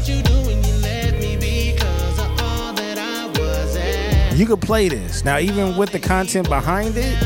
You 4.36 4.44
could 4.44 4.60
play 4.60 4.90
this 4.90 5.24
now, 5.24 5.38
even 5.38 5.78
with 5.78 5.92
the 5.92 5.98
content 5.98 6.46
behind 6.50 6.92
it. 6.94 7.16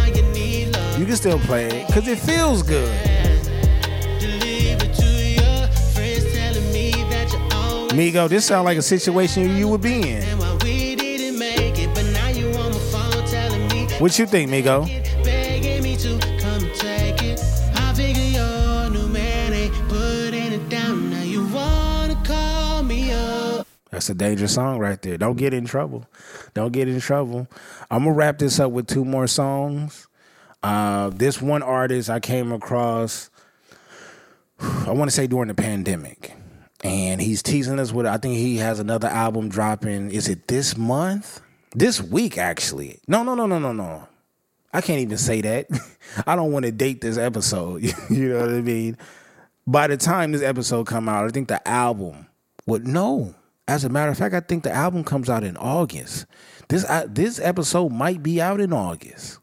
You 0.96 1.04
can 1.04 1.16
still 1.16 1.40
play 1.40 1.66
it 1.66 1.88
because 1.88 2.06
it 2.06 2.20
feels 2.20 2.62
good. 2.62 2.88
Migo, 7.90 8.28
this 8.28 8.46
sound 8.46 8.64
like 8.64 8.78
a 8.78 8.82
situation 8.82 9.56
you 9.56 9.66
would 9.66 9.80
be 9.80 10.08
in. 10.08 10.22
What 13.98 14.16
you 14.16 14.26
think, 14.26 14.48
Migo? 14.48 14.99
That's 24.00 24.08
a 24.08 24.14
dangerous 24.14 24.54
song 24.54 24.78
right 24.78 25.00
there. 25.02 25.18
Don't 25.18 25.36
get 25.36 25.52
in 25.52 25.66
trouble. 25.66 26.06
Don't 26.54 26.72
get 26.72 26.88
in 26.88 27.00
trouble. 27.00 27.46
I'm 27.90 28.04
gonna 28.04 28.14
wrap 28.14 28.38
this 28.38 28.58
up 28.58 28.72
with 28.72 28.86
two 28.86 29.04
more 29.04 29.26
songs. 29.26 30.08
Uh, 30.62 31.10
this 31.10 31.42
one 31.42 31.62
artist 31.62 32.08
I 32.08 32.18
came 32.18 32.50
across, 32.50 33.28
I 34.58 34.92
want 34.92 35.10
to 35.10 35.14
say 35.14 35.26
during 35.26 35.48
the 35.48 35.54
pandemic, 35.54 36.34
and 36.82 37.20
he's 37.20 37.42
teasing 37.42 37.78
us 37.78 37.92
with. 37.92 38.06
I 38.06 38.16
think 38.16 38.36
he 38.36 38.56
has 38.56 38.80
another 38.80 39.08
album 39.08 39.50
dropping. 39.50 40.12
Is 40.12 40.28
it 40.28 40.48
this 40.48 40.78
month? 40.78 41.42
This 41.74 42.00
week, 42.00 42.38
actually. 42.38 43.00
No, 43.06 43.22
no, 43.22 43.34
no, 43.34 43.44
no, 43.44 43.58
no, 43.58 43.74
no. 43.74 44.08
I 44.72 44.80
can't 44.80 45.00
even 45.00 45.18
say 45.18 45.42
that. 45.42 45.66
I 46.26 46.36
don't 46.36 46.52
want 46.52 46.64
to 46.64 46.72
date 46.72 47.02
this 47.02 47.18
episode. 47.18 47.82
you 48.08 48.30
know 48.30 48.40
what 48.40 48.48
I 48.48 48.62
mean? 48.62 48.96
By 49.66 49.88
the 49.88 49.98
time 49.98 50.32
this 50.32 50.40
episode 50.40 50.86
come 50.86 51.06
out, 51.06 51.26
I 51.26 51.28
think 51.28 51.48
the 51.48 51.68
album 51.68 52.28
would 52.64 52.86
no. 52.86 53.34
As 53.70 53.84
a 53.84 53.88
matter 53.88 54.10
of 54.10 54.18
fact, 54.18 54.34
I 54.34 54.40
think 54.40 54.64
the 54.64 54.72
album 54.72 55.04
comes 55.04 55.30
out 55.30 55.44
in 55.44 55.56
August. 55.56 56.26
This 56.68 56.84
uh, 56.86 57.06
this 57.08 57.38
episode 57.38 57.90
might 57.90 58.20
be 58.20 58.40
out 58.40 58.58
in 58.58 58.72
August. 58.72 59.38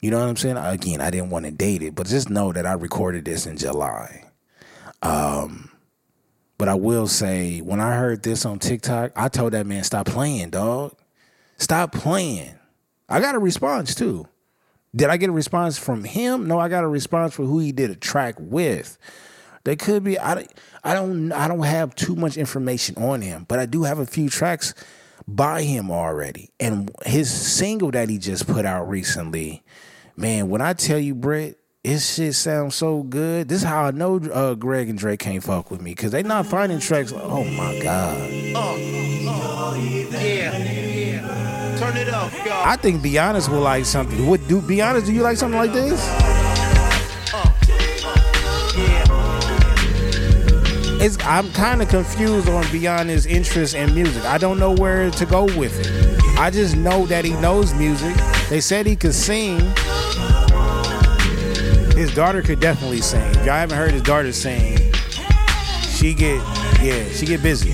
You 0.00 0.10
know 0.10 0.18
what 0.18 0.26
I'm 0.26 0.36
saying? 0.38 0.56
Again, 0.56 1.02
I 1.02 1.10
didn't 1.10 1.28
want 1.28 1.44
to 1.44 1.50
date 1.50 1.82
it, 1.82 1.94
but 1.94 2.06
just 2.06 2.30
know 2.30 2.50
that 2.50 2.64
I 2.64 2.72
recorded 2.72 3.26
this 3.26 3.44
in 3.44 3.58
July. 3.58 4.24
Um, 5.02 5.70
but 6.56 6.68
I 6.68 6.74
will 6.76 7.06
say, 7.06 7.60
when 7.60 7.78
I 7.78 7.94
heard 7.94 8.22
this 8.22 8.46
on 8.46 8.58
TikTok, 8.58 9.12
I 9.14 9.28
told 9.28 9.52
that 9.52 9.66
man, 9.66 9.84
"Stop 9.84 10.06
playing, 10.06 10.48
dog. 10.48 10.94
Stop 11.58 11.92
playing." 11.92 12.54
I 13.06 13.20
got 13.20 13.34
a 13.34 13.38
response 13.38 13.94
too. 13.94 14.26
Did 14.96 15.10
I 15.10 15.18
get 15.18 15.28
a 15.28 15.32
response 15.32 15.76
from 15.76 16.04
him? 16.04 16.48
No, 16.48 16.58
I 16.58 16.70
got 16.70 16.84
a 16.84 16.88
response 16.88 17.34
from 17.34 17.48
who 17.48 17.58
he 17.58 17.70
did 17.70 17.90
a 17.90 17.96
track 17.96 18.36
with. 18.38 18.96
They 19.64 19.76
could 19.76 20.04
be. 20.04 20.18
I, 20.18 20.46
I 20.82 20.94
don't. 20.94 21.32
I 21.32 21.48
don't 21.48 21.62
have 21.62 21.94
too 21.94 22.16
much 22.16 22.36
information 22.36 22.96
on 22.96 23.20
him, 23.20 23.44
but 23.48 23.58
I 23.58 23.66
do 23.66 23.82
have 23.82 23.98
a 23.98 24.06
few 24.06 24.28
tracks 24.28 24.74
by 25.28 25.62
him 25.62 25.90
already. 25.90 26.50
And 26.58 26.90
his 27.04 27.30
single 27.30 27.90
that 27.90 28.08
he 28.08 28.18
just 28.18 28.46
put 28.46 28.64
out 28.64 28.88
recently, 28.88 29.62
man. 30.16 30.48
When 30.48 30.62
I 30.62 30.72
tell 30.72 30.98
you, 30.98 31.14
Brett, 31.14 31.56
his 31.84 32.14
shit 32.14 32.34
sounds 32.34 32.74
so 32.74 33.02
good. 33.02 33.48
This 33.48 33.62
is 33.62 33.68
how 33.68 33.84
I 33.84 33.90
know 33.90 34.16
uh, 34.16 34.54
Greg 34.54 34.88
and 34.88 34.98
Drake 34.98 35.20
can't 35.20 35.42
fuck 35.42 35.70
with 35.70 35.80
me 35.82 35.92
because 35.92 36.12
they 36.12 36.22
not 36.22 36.46
finding 36.46 36.78
tracks. 36.78 37.12
Like, 37.12 37.24
oh 37.24 37.44
my 37.44 37.78
god. 37.82 38.30
Yeah. 40.20 41.76
Turn 41.78 41.96
it 41.96 42.08
up, 42.08 42.32
y'all. 42.44 42.66
I 42.66 42.76
think 42.76 43.02
Be 43.02 43.18
Honest 43.18 43.48
will 43.50 43.60
like 43.60 43.84
something. 43.86 44.26
Would 44.26 44.46
do 44.48 44.60
Be 44.60 44.82
Honest? 44.82 45.06
Do 45.06 45.12
you 45.12 45.22
like 45.22 45.36
something 45.36 45.58
like 45.58 45.72
this? 45.72 46.39
It's, 51.02 51.16
I'm 51.24 51.50
kind 51.52 51.80
of 51.80 51.88
confused 51.88 52.46
on 52.46 52.62
Beyond's 52.64 53.24
interest 53.24 53.74
in 53.74 53.94
music. 53.94 54.22
I 54.26 54.36
don't 54.36 54.58
know 54.58 54.72
where 54.72 55.10
to 55.10 55.24
go 55.24 55.44
with 55.44 55.80
it. 55.80 56.38
I 56.38 56.50
just 56.50 56.76
know 56.76 57.06
that 57.06 57.24
he 57.24 57.32
knows 57.40 57.72
music. 57.72 58.14
They 58.50 58.60
said 58.60 58.84
he 58.84 58.96
could 58.96 59.14
sing. 59.14 59.60
His 61.96 62.14
daughter 62.14 62.42
could 62.42 62.60
definitely 62.60 63.00
sing. 63.00 63.26
If 63.30 63.46
y'all 63.46 63.54
haven't 63.54 63.78
heard 63.78 63.92
his 63.92 64.02
daughter 64.02 64.30
sing, 64.32 64.76
she 65.88 66.12
get 66.12 66.38
yeah, 66.82 67.08
she 67.08 67.24
get 67.24 67.42
busy. 67.42 67.72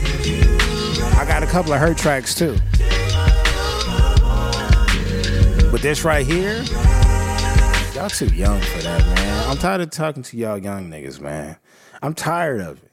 I 1.17 1.25
got 1.27 1.43
a 1.43 1.47
couple 1.47 1.73
of 1.73 1.81
her 1.81 1.95
tracks 1.95 2.33
too. 2.33 2.57
But 5.73 5.83
this 5.83 6.05
right 6.05 6.25
here, 6.25 6.63
y'all 7.93 8.09
too 8.09 8.27
young 8.27 8.61
for 8.61 8.83
that, 8.83 9.05
man. 9.17 9.49
I'm 9.49 9.57
tired 9.57 9.81
of 9.81 9.91
talking 9.91 10.23
to 10.23 10.37
y'all 10.37 10.59
young 10.59 10.89
niggas, 10.89 11.21
man. 11.21 11.57
I'm 12.03 12.15
tired 12.15 12.61
of 12.61 12.79
it. 12.85 12.86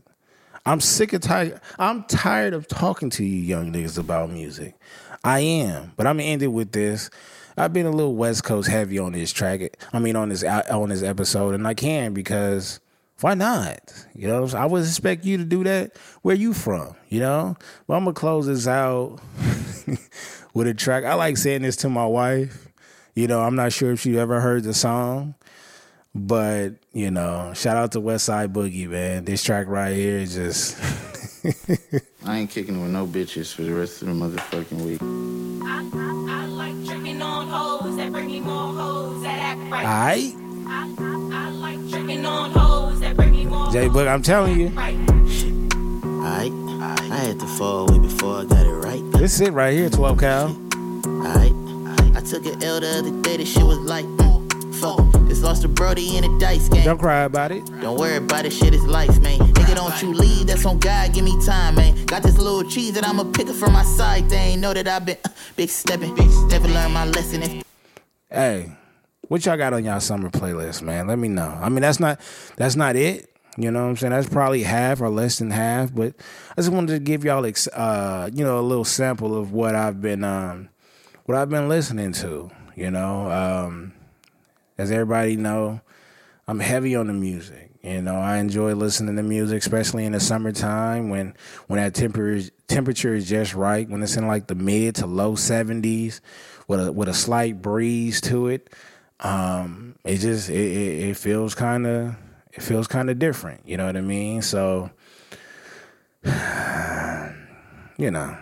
I'm 0.66 0.80
sick 0.80 1.14
of 1.14 1.22
tired. 1.22 1.60
I'm 1.78 2.04
tired 2.04 2.54
of 2.54 2.68
talking 2.68 3.10
to 3.12 3.26
you 3.26 3.42
young 3.42 3.74
niggas 3.74 3.98
about 3.98 4.30
music. 4.30 4.76
I 5.24 5.40
am, 5.40 5.94
but 5.96 6.08
I'm 6.08 6.18
gonna 6.18 6.30
end 6.30 6.42
it 6.44 6.48
with 6.48 6.72
this. 6.72 7.10
I've 7.58 7.74
been 7.74 7.86
a 7.86 7.92
little 7.92 8.16
West 8.16 8.44
Coast 8.44 8.70
heavy 8.70 8.98
on 8.98 9.12
this 9.12 9.32
track. 9.32 9.78
I 9.92 10.00
mean, 10.00 10.16
on 10.16 10.30
this 10.30 10.44
on 10.44 10.90
this 10.90 11.04
episode, 11.04 11.54
and 11.54 11.68
I 11.68 11.74
can 11.74 12.14
because 12.14 12.80
why 13.22 13.34
not? 13.36 13.94
You 14.16 14.28
know, 14.28 14.48
I 14.56 14.66
would 14.66 14.84
expect 14.84 15.26
you 15.26 15.38
to 15.38 15.46
do 15.46 15.64
that. 15.64 15.98
Where 16.22 16.36
you 16.36 16.54
from? 16.54 16.96
You 17.10 17.20
know, 17.20 17.58
but 17.88 17.96
I'm 17.96 18.06
gonna 18.06 18.14
close 18.14 18.48
this 18.48 18.68
out. 18.68 19.20
with 20.54 20.68
a 20.68 20.74
track. 20.74 21.04
I 21.04 21.14
like 21.16 21.38
saying 21.38 21.64
this 21.64 21.76
to 21.78 21.90
my 21.90 22.06
wife. 22.06 22.68
You 23.16 23.28
know, 23.28 23.42
I'm 23.42 23.56
not 23.56 23.74
sure 23.74 23.92
if 23.92 24.02
she 24.02 24.18
ever 24.18 24.42
heard 24.42 24.64
the 24.64 24.74
song, 24.74 25.36
but 26.16 26.74
you 26.94 27.12
know, 27.12 27.54
shout 27.56 27.78
out 27.78 27.92
to 27.94 28.02
Westside 28.02 28.54
Boogie, 28.54 28.88
man. 28.88 29.26
This 29.26 29.44
track 29.44 29.68
right 29.68 29.96
here 29.96 30.18
is 30.18 30.36
just. 30.36 30.78
I 32.26 32.38
ain't 32.38 32.50
kicking 32.50 32.82
with 32.82 32.92
no 32.92 33.06
bitches 33.06 33.54
for 33.54 33.64
the 33.64 33.74
rest 33.74 34.02
of 34.02 34.08
the 34.08 34.14
motherfucking 34.14 34.82
week. 34.82 35.02
I 35.66 36.46
like 36.46 36.86
tricking 36.86 37.22
on 37.22 37.48
hoes 37.48 37.98
that 37.98 38.12
bring 38.12 38.28
me 38.28 38.40
more 38.40 38.74
hoes 38.74 39.22
that 39.24 39.40
act 39.40 39.60
right. 39.72 39.86
Alright. 39.86 40.34
I 41.34 41.50
like 41.50 41.90
tricking 41.90 42.26
on 42.26 42.52
hoes 42.52 43.00
that 43.02 43.18
bring 43.18 43.32
me 43.32 43.46
more 43.46 43.72
J 43.72 43.90
Book, 43.90 44.08
I'm 44.08 44.22
telling 44.22 44.60
you. 44.60 44.68
Alright, 44.68 46.52
I 47.12 47.16
had 47.16 47.40
to 47.40 47.48
fall 47.58 47.90
away 47.90 48.00
before 48.00 48.42
I 48.42 48.46
got 48.46 48.66
it 48.66 48.70
right. 48.70 49.04
This 49.14 49.42
it 49.42 49.52
right 49.52 49.74
here, 49.74 49.90
12 49.90 50.18
cal. 50.18 50.48
Alright, 51.06 51.52
I 52.16 52.22
took 52.26 52.46
an 52.46 52.64
L 52.64 52.80
the 52.80 53.00
other 53.00 53.22
day, 53.22 53.38
this 53.38 53.52
shit 53.52 53.64
was 53.64 53.80
like, 53.80 54.06
mm, 54.06 54.76
fuck. 54.76 55.13
Lost 55.44 55.64
to 55.64 55.68
Brody 55.68 56.16
in 56.16 56.24
a 56.24 56.40
dice 56.40 56.70
game. 56.70 56.86
Don't 56.86 56.98
cry 56.98 57.24
about 57.24 57.52
it. 57.52 57.66
Don't 57.82 58.00
worry 58.00 58.16
about 58.16 58.46
it, 58.46 58.54
shit 58.54 58.74
is 58.74 58.84
life, 58.86 59.20
man. 59.22 59.40
Nigga, 59.40 59.76
don't 59.76 60.02
you 60.02 60.14
leave, 60.14 60.48
that's 60.48 60.66
on 60.66 60.80
God, 60.80 61.14
give 61.14 61.26
me 61.26 61.38
time, 61.46 61.76
man. 61.76 62.06
Got 62.06 62.24
this 62.24 62.38
little 62.38 62.64
cheese 62.70 62.94
that 62.94 63.06
I'ma 63.06 63.26
pick 63.26 63.50
up 63.50 63.56
from 63.58 63.74
my 63.74 63.84
side, 63.84 64.30
they 64.30 64.38
ain't 64.38 64.62
know 64.62 64.74
that 64.74 64.88
I've 64.88 65.06
been 65.06 65.18
uh, 65.26 65.30
big 65.58 65.70
stepping. 65.70 66.16
Never 66.48 66.70
learned 66.70 66.94
my 66.94 67.06
lesson 67.08 67.44
if 67.44 67.64
Hey, 68.30 68.72
what 69.28 69.46
y'all 69.46 69.58
got 69.58 69.74
on 69.74 69.84
y'all 69.84 70.00
summer 70.00 70.30
playlist, 70.30 70.82
man? 70.82 71.08
Let 71.08 71.20
me 71.20 71.28
know. 71.28 71.60
I 71.62 71.68
mean, 71.68 71.82
that's 71.82 72.00
not 72.00 72.22
that's 72.56 72.78
not 72.78 72.96
it. 72.96 73.30
You 73.58 73.70
know 73.70 73.84
what 73.84 73.90
I'm 73.90 73.98
saying? 73.98 74.12
That's 74.12 74.30
probably 74.30 74.64
half 74.64 75.02
or 75.02 75.10
less 75.10 75.40
than 75.40 75.52
half, 75.52 75.94
but 75.94 76.16
I 76.52 76.62
just 76.62 76.72
wanted 76.72 76.94
to 76.94 77.00
give 77.00 77.26
y'all 77.26 77.46
uh, 77.74 78.30
you 78.34 78.46
know, 78.46 78.60
a 78.60 78.62
little 78.62 78.86
sample 78.86 79.38
of 79.38 79.52
what 79.52 79.76
I've 79.76 80.02
been 80.02 80.24
um 80.24 80.70
what 81.26 81.38
I've 81.38 81.50
been 81.50 81.68
listening 81.68 82.14
to, 82.14 82.50
you 82.76 82.90
know. 82.90 83.30
Um 83.30 83.94
as 84.78 84.92
everybody 84.92 85.36
know, 85.36 85.82
I'm 86.48 86.60
heavy 86.60 86.96
on 86.96 87.08
the 87.08 87.14
music. 87.14 87.72
You 87.82 88.02
know, 88.02 88.16
I 88.16 88.38
enjoy 88.38 88.74
listening 88.76 89.18
to 89.18 89.24
music, 89.24 89.60
especially 89.60 90.06
in 90.06 90.14
the 90.14 90.20
summertime 90.20 91.10
when 91.10 91.36
when 91.68 91.82
that 91.82 91.94
temperature 91.94 92.50
temperature 92.68 93.14
is 93.14 93.28
just 93.28 93.54
right, 93.54 93.90
when 93.90 94.02
it's 94.02 94.16
in 94.16 94.28
like 94.28 94.48
the 94.48 94.56
mid 94.56 94.96
to 94.96 95.06
low 95.06 95.34
70s 95.34 96.22
with 96.68 96.88
a 96.88 96.92
with 96.92 97.10
a 97.10 97.14
slight 97.14 97.62
breeze 97.62 98.22
to 98.22 98.48
it. 98.48 98.70
Um, 99.20 99.96
it 100.06 100.18
just 100.18 100.50
it 100.50 100.56
it, 100.56 101.10
it 101.10 101.18
feels 101.18 101.56
kind 101.56 101.86
of 101.86 102.16
it 102.54 102.62
feels 102.62 102.88
kind 102.88 103.10
of 103.10 103.20
different. 103.20 103.68
You 103.68 103.78
know 103.78 103.86
what 103.86 103.98
I 103.98 104.02
mean? 104.02 104.42
So, 104.42 104.92
you 107.98 108.12
know, 108.12 108.38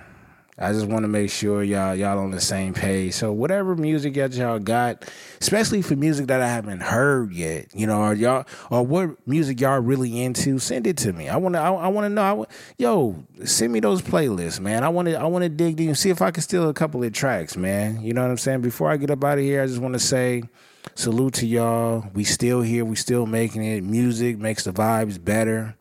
I 0.62 0.74
just 0.74 0.86
want 0.86 1.04
to 1.04 1.08
make 1.08 1.32
sure 1.32 1.64
y'all 1.64 1.96
y'all 1.96 2.20
on 2.20 2.30
the 2.30 2.40
same 2.40 2.74
page. 2.74 3.14
So 3.14 3.32
whatever 3.32 3.76
music 3.76 4.14
that 4.14 4.34
y'all 4.34 4.60
got, 4.60 5.12
especially 5.40 5.82
for 5.82 5.96
music 5.96 6.28
that 6.28 6.40
I 6.40 6.48
haven't 6.48 6.82
heard 6.82 7.34
yet, 7.34 7.68
you 7.74 7.88
know, 7.88 8.02
or 8.02 8.14
y'all 8.14 8.46
or 8.70 8.86
what 8.86 9.28
music 9.28 9.60
y'all 9.60 9.80
really 9.80 10.22
into, 10.22 10.60
send 10.60 10.86
it 10.86 10.98
to 10.98 11.14
me. 11.14 11.30
I 11.30 11.38
want 11.38 11.56
to 11.56 11.60
I, 11.60 11.72
I 11.72 11.88
want 11.88 12.06
to 12.06 12.10
know. 12.10 12.44
I, 12.44 12.54
yo, 12.78 13.24
send 13.44 13.74
me 13.74 13.80
those 13.80 14.04
playlists, 14.04 14.60
man. 14.60 14.84
I 14.84 14.90
want 14.90 15.08
to 15.08 15.20
I 15.20 15.26
want 15.26 15.44
to 15.44 15.50
dig 15.50 15.78
deep 15.78 15.88
and 15.88 15.98
see 15.98 16.12
if 16.12 16.22
I 16.22 16.30
can 16.30 16.44
steal 16.44 16.70
a 16.70 16.74
couple 16.74 17.04
of 17.04 17.12
tracks, 17.12 17.58
man. 17.58 18.02
You 18.04 18.14
know 18.14 18.22
what 18.22 18.30
I'm 18.30 18.38
saying? 18.38 18.62
Before 18.62 18.92
I 18.92 18.98
get 18.98 19.10
up 19.10 19.24
out 19.24 19.40
of 19.40 19.44
here, 19.44 19.64
I 19.64 19.66
just 19.66 19.80
want 19.80 19.94
to 19.94 20.00
say 20.00 20.44
salute 20.94 21.34
to 21.36 21.48
y'all. 21.48 22.06
We 22.14 22.24
still 22.24 22.62
here. 22.62 22.86
We 22.86 22.96
still 22.96 23.26
making 23.26 23.64
it. 23.64 23.84
Music 23.84 24.38
makes 24.38 24.64
the 24.66 24.74
vibes 24.74 25.24
better. 25.24 25.76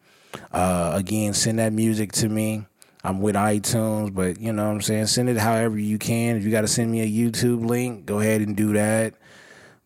Uh, 0.53 0.93
again, 0.95 1.35
send 1.35 1.59
that 1.59 1.73
music 1.73 2.13
to 2.13 2.29
me. 2.29 2.65
I'm 3.03 3.21
with 3.21 3.35
iTunes, 3.35 4.15
but 4.15 4.41
you 4.41 4.53
know 4.53 4.67
what 4.67 4.75
I'm 4.75 4.81
saying? 4.83 5.07
Send 5.07 5.29
it 5.29 5.39
however 5.39 5.79
you 5.79 5.99
can. 5.99 6.37
If 6.37 6.45
you 6.45 6.51
got 6.51 6.63
to 6.63 6.69
send 6.69 6.91
me 6.91 7.01
a 7.01 7.07
YouTube 7.07 7.67
link, 7.67 8.07
go 8.07 8.21
ahead 8.21 8.43
and 8.43 8.57
do 8.57 8.75
that. 8.75 9.15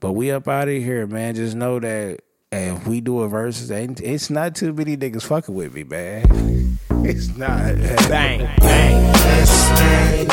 But 0.01 0.13
we 0.13 0.31
up 0.33 0.49
out 0.49 0.69
of 0.69 0.75
here, 0.75 1.07
man. 1.07 1.35
Just 1.35 1.55
know 1.55 1.79
that 1.79 2.21
hey, 2.51 2.69
if 2.69 2.87
we 2.87 3.01
do 3.01 3.21
a 3.21 3.29
versus, 3.29 3.71
it's 3.71 4.31
not 4.31 4.55
too 4.55 4.73
many 4.73 4.97
niggas 4.97 5.25
fucking 5.25 5.55
with 5.55 5.75
me, 5.75 5.85
man. 5.85 6.79
It's 7.07 7.37
not. 7.37 7.77
Bang, 8.09 8.41
bang. 8.61 9.13
Let's 9.13 9.69
bang, 9.69 10.27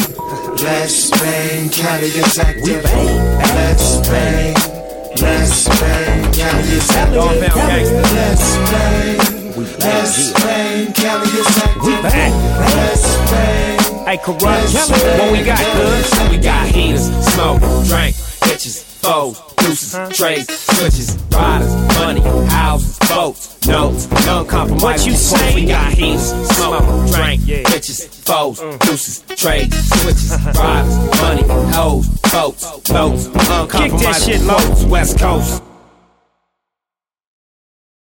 let's 0.63 1.09
bang, 1.11 1.69
Cali 1.69 2.07
is 2.07 2.39
active. 2.39 2.83
Let's 2.85 4.07
bang, 4.07 4.53
let's 5.19 5.67
bang, 5.67 6.33
Cali 6.33 6.61
is 6.61 6.89
active. 6.91 7.15
Northbound 7.15 7.53
gangsters. 7.53 8.13
Let's 8.13 8.55
bang, 8.71 9.40
let's 9.57 10.33
bang, 10.33 10.87
is 10.87 11.57
active. 11.57 12.03
Let's 12.03 13.31
bang. 13.31 14.05
Hey, 14.05 14.17
corrupt, 14.17 14.41
what 14.41 15.31
we 15.31 15.43
got, 15.43 15.59
cuz? 15.59 16.29
We 16.29 16.37
got 16.37 16.67
heaters, 16.67 17.09
smoke, 17.33 17.59
drink, 17.87 18.15
bitches, 18.41 18.83
foes, 18.83 19.41
deuces, 19.57 20.17
trays, 20.17 20.47
switches, 20.49 21.17
riders, 21.31 21.73
money, 21.99 22.21
houses, 22.49 22.97
boats, 23.07 23.67
notes, 23.67 24.09
no 24.25 24.43
compromise. 24.45 24.83
What 24.83 25.05
you 25.05 25.13
say? 25.13 25.55
We 25.55 25.65
got 25.65 25.93
heaters, 25.93 26.31
smoke, 26.55 26.83
drink, 27.11 27.41
bitches, 27.41 28.07
foes, 28.25 28.59
uh. 28.59 28.77
deuces, 28.81 29.23
trays, 29.35 29.69
switches, 30.01 30.31
riders, 30.57 31.21
money, 31.21 31.43
hoes, 31.73 32.07
boats, 32.31 32.89
notes, 32.89 33.27
uncompromised. 33.27 34.25
shit, 34.25 34.41
quotes, 34.41 34.83
West 34.85 35.19
Coast. 35.19 35.63